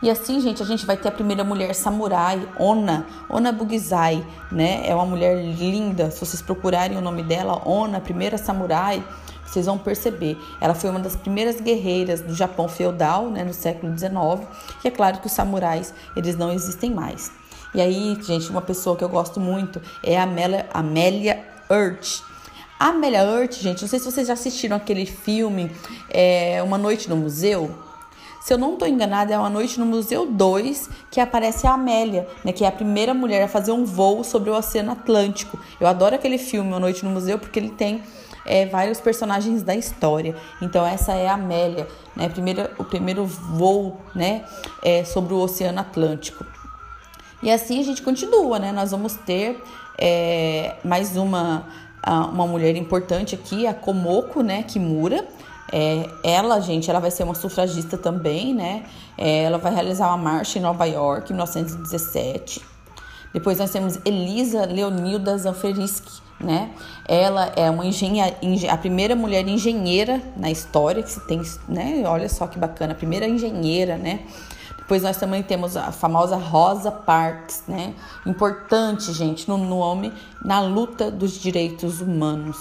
E 0.00 0.08
assim, 0.08 0.40
gente, 0.40 0.62
a 0.62 0.66
gente 0.66 0.87
vai 0.87 0.96
ter 0.96 1.08
a 1.08 1.12
primeira 1.12 1.42
mulher 1.42 1.74
samurai, 1.74 2.48
Ona, 2.56 3.04
Ona 3.28 3.50
Bugizai, 3.50 4.24
né? 4.50 4.88
É 4.88 4.94
uma 4.94 5.04
mulher 5.04 5.42
linda. 5.44 6.11
Se 6.11 6.20
vocês 6.20 6.40
procurarem 6.40 6.96
o 6.96 7.00
nome 7.00 7.24
dela, 7.24 7.61
Ona, 7.68 8.00
primeira 8.00 8.38
samurai, 8.38 9.02
vocês 9.44 9.66
vão 9.66 9.76
perceber. 9.76 10.38
Ela 10.61 10.74
foi 10.74 10.90
uma 10.90 11.00
das 11.00 11.16
primeiras 11.16 11.61
guerreiras 11.61 12.20
do 12.20 12.34
Japão 12.34 12.68
feudal, 12.68 13.28
né, 13.30 13.42
no 13.42 13.52
século 13.52 13.96
XIX. 13.96 14.46
E 14.84 14.88
é 14.88 14.90
claro 14.90 15.18
que 15.18 15.26
os 15.26 15.32
samurais, 15.32 15.92
eles 16.14 16.37
não 16.37 16.52
existem 16.52 16.92
mais. 16.92 17.32
E 17.74 17.80
aí, 17.80 18.16
gente, 18.22 18.50
uma 18.50 18.62
pessoa 18.62 18.96
que 18.96 19.02
eu 19.02 19.08
gosto 19.08 19.40
muito 19.40 19.80
é 20.02 20.18
a 20.18 20.22
Amélia, 20.22 20.66
Amélia 20.72 21.44
Earth. 21.68 22.22
Amélia 22.78 23.22
Earth, 23.22 23.54
gente, 23.54 23.82
não 23.82 23.88
sei 23.88 23.98
se 23.98 24.04
vocês 24.04 24.28
já 24.28 24.34
assistiram 24.34 24.76
aquele 24.76 25.04
filme 25.04 25.72
é, 26.08 26.62
Uma 26.62 26.78
Noite 26.78 27.08
no 27.08 27.16
Museu. 27.16 27.88
Se 28.48 28.54
eu 28.54 28.56
não 28.56 28.72
estou 28.72 28.88
enganada, 28.88 29.34
é 29.34 29.38
uma 29.38 29.50
noite 29.50 29.78
no 29.78 29.84
Museu 29.84 30.24
2 30.24 30.88
que 31.11 31.20
aparece 31.20 31.66
a 31.66 31.74
Amélia, 31.74 32.26
né, 32.42 32.50
que 32.50 32.64
é 32.64 32.66
a 32.66 32.72
primeira 32.72 33.12
mulher 33.12 33.42
a 33.42 33.46
fazer 33.46 33.72
um 33.72 33.84
voo 33.84 34.24
sobre 34.24 34.48
o 34.48 34.56
Oceano 34.56 34.90
Atlântico. 34.90 35.61
Eu 35.78 35.87
adoro 35.87 36.14
aquele 36.14 36.38
filme, 36.38 36.70
Uma 36.70 36.80
Noite 36.80 37.04
no 37.04 37.11
Museu, 37.11 37.38
porque 37.38 37.58
ele 37.58 37.68
tem 37.68 38.02
é, 38.46 38.64
vários 38.64 39.02
personagens 39.02 39.62
da 39.62 39.76
história. 39.76 40.34
Então 40.62 40.87
essa 40.87 41.12
é 41.12 41.28
a 41.28 41.34
Amélia, 41.34 41.87
né, 42.16 42.30
primeira, 42.30 42.72
o 42.78 42.84
primeiro 42.84 43.26
voo 43.26 44.00
né, 44.14 44.46
é, 44.82 45.04
sobre 45.04 45.34
o 45.34 45.40
Oceano 45.40 45.80
Atlântico. 45.80 46.42
E 47.42 47.50
assim 47.50 47.78
a 47.78 47.82
gente 47.82 48.00
continua, 48.00 48.58
né? 48.58 48.72
Nós 48.72 48.92
vamos 48.92 49.12
ter 49.12 49.62
é, 49.98 50.76
mais 50.82 51.18
uma, 51.18 51.66
uma 52.32 52.46
mulher 52.46 52.76
importante 52.76 53.34
aqui, 53.34 53.66
a 53.66 53.74
Komoko, 53.74 54.42
né, 54.42 54.62
Kimura 54.62 55.28
é, 55.72 56.09
ela, 56.22 56.61
gente, 56.61 56.90
ela 56.90 57.00
vai 57.00 57.11
ser 57.11 57.24
uma 57.24 57.35
sufragista 57.35 57.98
também, 57.98 58.54
né? 58.54 58.85
É, 59.16 59.42
ela 59.44 59.59
vai 59.59 59.72
realizar 59.72 60.09
uma 60.09 60.16
marcha 60.16 60.59
em 60.59 60.62
Nova 60.62 60.85
York 60.85 61.31
em 61.31 61.35
1917. 61.35 62.62
Depois 63.33 63.59
nós 63.59 63.70
temos 63.70 63.98
Elisa 64.04 64.64
Leonilda 64.64 65.37
Zanferiski, 65.37 66.22
né? 66.40 66.70
Ela 67.07 67.52
é 67.57 67.70
uma 67.70 67.85
engenha, 67.85 68.35
a 68.70 68.76
primeira 68.76 69.14
mulher 69.14 69.46
engenheira 69.46 70.22
na 70.37 70.50
história 70.50 71.02
que 71.02 71.11
se 71.11 71.20
tem, 71.26 71.42
né? 71.68 72.02
Olha 72.07 72.28
só 72.28 72.46
que 72.46 72.59
bacana, 72.59 72.92
a 72.92 72.96
primeira 72.96 73.28
engenheira, 73.28 73.98
né? 73.98 74.20
Depois 74.78 75.02
nós 75.02 75.18
também 75.18 75.42
temos 75.42 75.76
a 75.76 75.92
famosa 75.92 76.37
Rosa 76.37 76.90
Parks, 76.90 77.64
né? 77.68 77.92
Importante, 78.24 79.12
gente, 79.12 79.46
no 79.46 79.59
nome 79.59 80.11
na 80.42 80.62
luta 80.62 81.11
dos 81.11 81.38
direitos 81.38 82.00
humanos, 82.00 82.57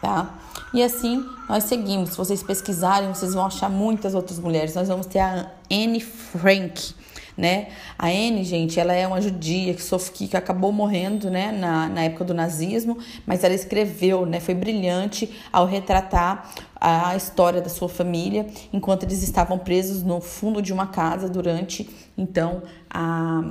tá? 0.00 0.34
E 0.72 0.82
assim 0.82 1.24
nós 1.48 1.64
seguimos. 1.64 2.10
Se 2.10 2.16
vocês 2.16 2.42
pesquisarem, 2.42 3.08
vocês 3.08 3.34
vão 3.34 3.46
achar 3.46 3.68
muitas 3.68 4.14
outras 4.14 4.38
mulheres. 4.38 4.74
Nós 4.74 4.88
vamos 4.88 5.06
ter 5.06 5.20
a 5.20 5.50
Anne 5.70 6.00
Frank, 6.00 6.94
né? 7.36 7.68
A 7.98 8.06
Anne, 8.06 8.44
gente, 8.44 8.80
ela 8.80 8.92
é 8.92 9.06
uma 9.06 9.20
judia 9.20 9.74
que, 9.74 9.82
sofre, 9.82 10.26
que 10.26 10.36
acabou 10.36 10.72
morrendo, 10.72 11.30
né, 11.30 11.52
na, 11.52 11.88
na 11.88 12.02
época 12.04 12.24
do 12.24 12.34
nazismo, 12.34 12.98
mas 13.26 13.44
ela 13.44 13.54
escreveu, 13.54 14.24
né, 14.24 14.40
foi 14.40 14.54
brilhante 14.54 15.30
ao 15.52 15.66
retratar 15.66 16.50
a 16.80 17.14
história 17.14 17.60
da 17.60 17.68
sua 17.68 17.88
família 17.88 18.46
enquanto 18.72 19.02
eles 19.02 19.22
estavam 19.22 19.58
presos 19.58 20.02
no 20.02 20.20
fundo 20.20 20.62
de 20.62 20.72
uma 20.72 20.86
casa 20.86 21.28
durante, 21.28 21.88
então, 22.16 22.62
a, 22.88 23.42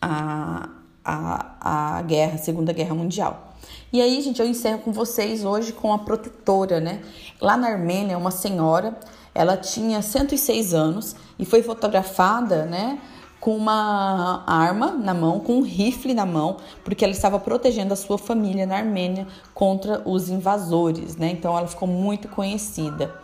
a, 0.00 0.68
a, 1.04 1.98
a 1.98 2.02
guerra, 2.02 2.34
a 2.34 2.38
Segunda 2.38 2.72
Guerra 2.72 2.94
Mundial. 2.94 3.49
E 3.92 4.00
aí, 4.00 4.20
gente, 4.20 4.40
eu 4.40 4.46
encerro 4.46 4.78
com 4.78 4.92
vocês 4.92 5.44
hoje 5.44 5.72
com 5.72 5.92
a 5.92 5.98
protetora, 5.98 6.80
né? 6.80 7.02
Lá 7.40 7.56
na 7.56 7.68
Armênia, 7.68 8.16
uma 8.16 8.30
senhora, 8.30 8.96
ela 9.34 9.56
tinha 9.56 10.02
106 10.02 10.74
anos 10.74 11.16
e 11.38 11.44
foi 11.44 11.62
fotografada, 11.62 12.64
né? 12.66 12.98
Com 13.40 13.56
uma 13.56 14.44
arma 14.46 14.92
na 14.92 15.14
mão, 15.14 15.40
com 15.40 15.58
um 15.58 15.62
rifle 15.62 16.14
na 16.14 16.26
mão, 16.26 16.58
porque 16.84 17.04
ela 17.04 17.12
estava 17.12 17.38
protegendo 17.38 17.92
a 17.92 17.96
sua 17.96 18.18
família 18.18 18.66
na 18.66 18.76
Armênia 18.76 19.26
contra 19.54 20.02
os 20.04 20.28
invasores, 20.28 21.16
né? 21.16 21.30
Então 21.30 21.56
ela 21.56 21.66
ficou 21.66 21.88
muito 21.88 22.28
conhecida. 22.28 23.14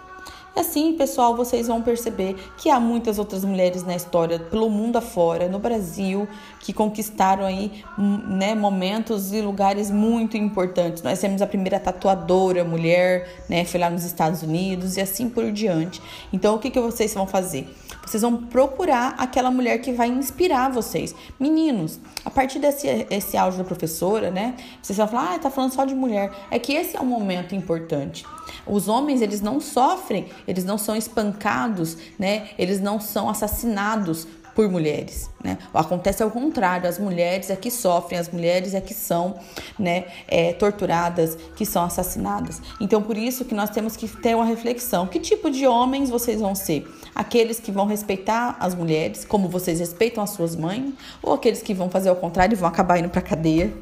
Assim, 0.57 0.95
pessoal, 0.95 1.37
vocês 1.37 1.67
vão 1.67 1.83
perceber 1.83 2.35
que 2.57 2.71
há 2.71 2.81
muitas 2.81 3.19
outras 3.19 3.45
mulheres 3.45 3.85
na 3.85 3.95
história, 3.95 4.39
pelo 4.39 4.71
mundo 4.71 4.97
afora, 4.97 5.51
no 5.51 5.59
Brasil, 5.59 6.27
que 6.61 6.73
conquistaram 6.73 7.45
aí 7.45 7.85
hum, 7.99 8.23
né, 8.27 8.55
momentos 8.55 9.35
e 9.35 9.43
lugares 9.43 9.91
muito 9.91 10.35
importantes. 10.35 11.03
Nós 11.03 11.19
temos 11.19 11.43
a 11.43 11.47
primeira 11.47 11.79
tatuadora 11.79 12.65
mulher, 12.65 13.45
né, 13.51 13.67
foi 13.67 13.79
lá 13.79 13.91
nos 13.91 14.03
Estados 14.03 14.43
Unidos 14.43 14.97
e 14.97 15.01
assim 15.03 15.29
por 15.29 15.53
diante. 15.53 16.01
Então, 16.33 16.55
o 16.55 16.59
que, 16.59 16.71
que 16.71 16.81
vocês 16.81 17.13
vão 17.13 17.27
fazer? 17.27 17.69
Vocês 18.07 18.23
vão 18.23 18.37
procurar 18.37 19.17
aquela 19.19 19.51
mulher 19.51 19.79
que 19.79 19.93
vai 19.93 20.09
inspirar 20.09 20.71
vocês. 20.71 21.15
Meninos, 21.41 21.99
a 22.25 22.31
partir 22.31 22.61
desse 22.61 22.87
esse 23.11 23.37
áudio 23.37 23.59
da 23.59 23.65
professora, 23.65 24.31
né? 24.31 24.55
Vocês 24.81 24.97
vão 24.97 25.09
falar, 25.09 25.35
ah, 25.35 25.39
tá 25.39 25.51
falando 25.51 25.73
só 25.73 25.85
de 25.85 25.95
mulher. 25.95 26.33
É 26.51 26.59
que 26.59 26.73
esse 26.73 26.97
é 26.97 27.01
um 27.01 27.07
momento 27.07 27.55
importante. 27.55 28.25
Os 28.65 28.87
homens, 28.87 29.21
eles 29.21 29.41
não 29.41 29.61
sofrem, 29.61 30.27
eles 30.47 30.65
não 30.65 30.79
são 30.79 30.95
espancados, 30.95 31.97
né? 32.19 32.49
Eles 32.57 32.81
não 32.81 33.01
são 33.01 33.29
assassinados 33.29 34.27
por 34.57 34.71
mulheres, 34.71 35.29
né? 35.45 35.59
Acontece 35.75 36.23
ao 36.23 36.31
contrário, 36.31 36.89
as 36.89 36.99
mulheres 36.99 37.51
é 37.51 37.57
que 37.57 37.71
sofrem, 37.71 38.19
as 38.19 38.31
mulheres 38.31 38.73
é 38.73 38.81
que 38.81 38.95
são, 38.95 39.35
né, 39.79 40.07
é, 40.27 40.55
torturadas, 40.55 41.37
que 41.55 41.67
são 41.67 41.85
assassinadas. 41.85 42.63
Então, 42.81 43.03
por 43.03 43.19
isso 43.19 43.45
que 43.45 43.55
nós 43.55 43.69
temos 43.69 43.99
que 43.99 44.09
ter 44.09 44.35
uma 44.35 44.47
reflexão: 44.47 45.07
que 45.07 45.21
tipo 45.21 45.51
de 45.51 45.67
homens 45.67 46.09
vocês 46.09 46.41
vão 46.41 46.55
ser? 46.55 46.91
Aqueles 47.17 47.59
que 47.59 47.73
vão 47.73 47.87
respeitar 47.87 48.59
as 48.61 48.75
mulheres, 48.75 49.25
como 49.25 49.49
vocês 49.49 49.81
respeitam 49.81 50.23
as 50.23 50.31
suas 50.31 50.55
mães, 50.55 50.93
ou 51.23 51.33
aqueles 51.33 51.63
que 51.63 51.73
vão 51.73 51.89
fazer 51.89 52.11
ao 52.11 52.17
contrário 52.17 52.55
e 52.55 52.57
vão 52.57 52.69
acabar 52.69 52.99
indo 52.99 53.09
para 53.09 53.23
cadeia? 53.23 53.73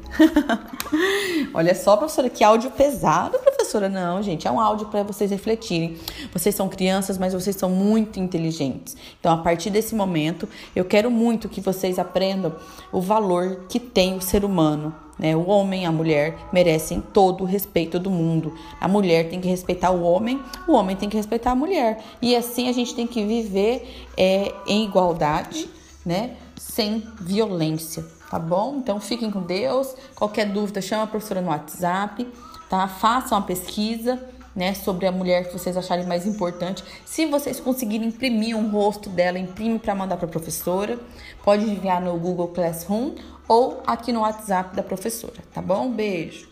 Olha 1.53 1.75
só, 1.75 1.97
professora, 1.97 2.29
que 2.29 2.45
áudio 2.45 2.71
pesado, 2.71 3.37
professora. 3.65 3.89
Não, 3.89 4.21
gente, 4.21 4.47
é 4.47 4.51
um 4.51 4.59
áudio 4.59 4.87
para 4.87 5.03
vocês 5.03 5.31
refletirem. 5.31 5.97
Vocês 6.31 6.53
são 6.53 6.69
crianças, 6.69 7.17
mas 7.17 7.33
vocês 7.33 7.55
são 7.55 7.69
muito 7.69 8.19
inteligentes. 8.19 8.95
Então, 9.19 9.33
a 9.33 9.37
partir 9.37 9.69
desse 9.69 9.95
momento, 9.95 10.47
eu 10.75 10.85
quero 10.85 11.09
muito 11.09 11.49
que 11.49 11.59
vocês 11.59 11.97
aprendam 11.97 12.55
o 12.91 13.01
valor 13.01 13.65
que 13.67 13.79
tem 13.79 14.15
o 14.15 14.21
ser 14.21 14.45
humano. 14.45 14.95
Né? 15.17 15.35
O 15.35 15.47
homem 15.47 15.83
e 15.83 15.85
a 15.85 15.91
mulher 15.91 16.37
merecem 16.51 17.01
todo 17.01 17.41
o 17.43 17.47
respeito 17.47 17.97
do 17.99 18.11
mundo. 18.11 18.53
A 18.79 18.87
mulher 18.87 19.29
tem 19.29 19.41
que 19.41 19.47
respeitar 19.47 19.91
o 19.91 20.03
homem, 20.03 20.41
o 20.67 20.73
homem 20.73 20.95
tem 20.95 21.09
que 21.09 21.17
respeitar 21.17 21.51
a 21.51 21.55
mulher. 21.55 21.99
E 22.21 22.35
assim 22.35 22.69
a 22.69 22.73
gente 22.73 22.93
tem 22.93 23.07
que 23.07 23.23
viver 23.23 24.05
é, 24.17 24.53
em 24.67 24.85
igualdade, 24.85 25.69
né? 26.05 26.35
sem 26.57 27.03
violência, 27.21 28.05
tá 28.29 28.37
bom? 28.37 28.75
Então 28.77 28.99
fiquem 28.99 29.31
com 29.31 29.41
Deus. 29.41 29.95
Qualquer 30.15 30.45
dúvida, 30.51 30.81
chama 30.81 31.03
a 31.03 31.07
professora 31.07 31.41
no 31.41 31.49
WhatsApp, 31.49 32.27
tá? 32.69 32.87
Façam 32.87 33.37
a 33.37 33.41
pesquisa 33.41 34.19
né, 34.55 34.73
sobre 34.73 35.05
a 35.05 35.11
mulher 35.11 35.47
que 35.47 35.53
vocês 35.53 35.75
acharem 35.75 36.05
mais 36.05 36.25
importante. 36.25 36.83
Se 37.05 37.25
vocês 37.25 37.59
conseguirem 37.59 38.07
imprimir 38.07 38.55
um 38.55 38.69
rosto 38.69 39.09
dela, 39.09 39.37
imprime 39.37 39.77
para 39.77 39.93
mandar 39.93 40.17
para 40.17 40.25
a 40.25 40.29
professora. 40.29 40.97
Pode 41.43 41.69
enviar 41.69 42.01
no 42.01 42.17
Google 42.17 42.47
Classroom 42.47 43.15
ou 43.47 43.83
aqui 43.85 44.11
no 44.11 44.21
WhatsApp 44.21 44.75
da 44.75 44.81
professora, 44.81 45.43
tá 45.53 45.61
bom? 45.61 45.91
Beijo. 45.91 46.47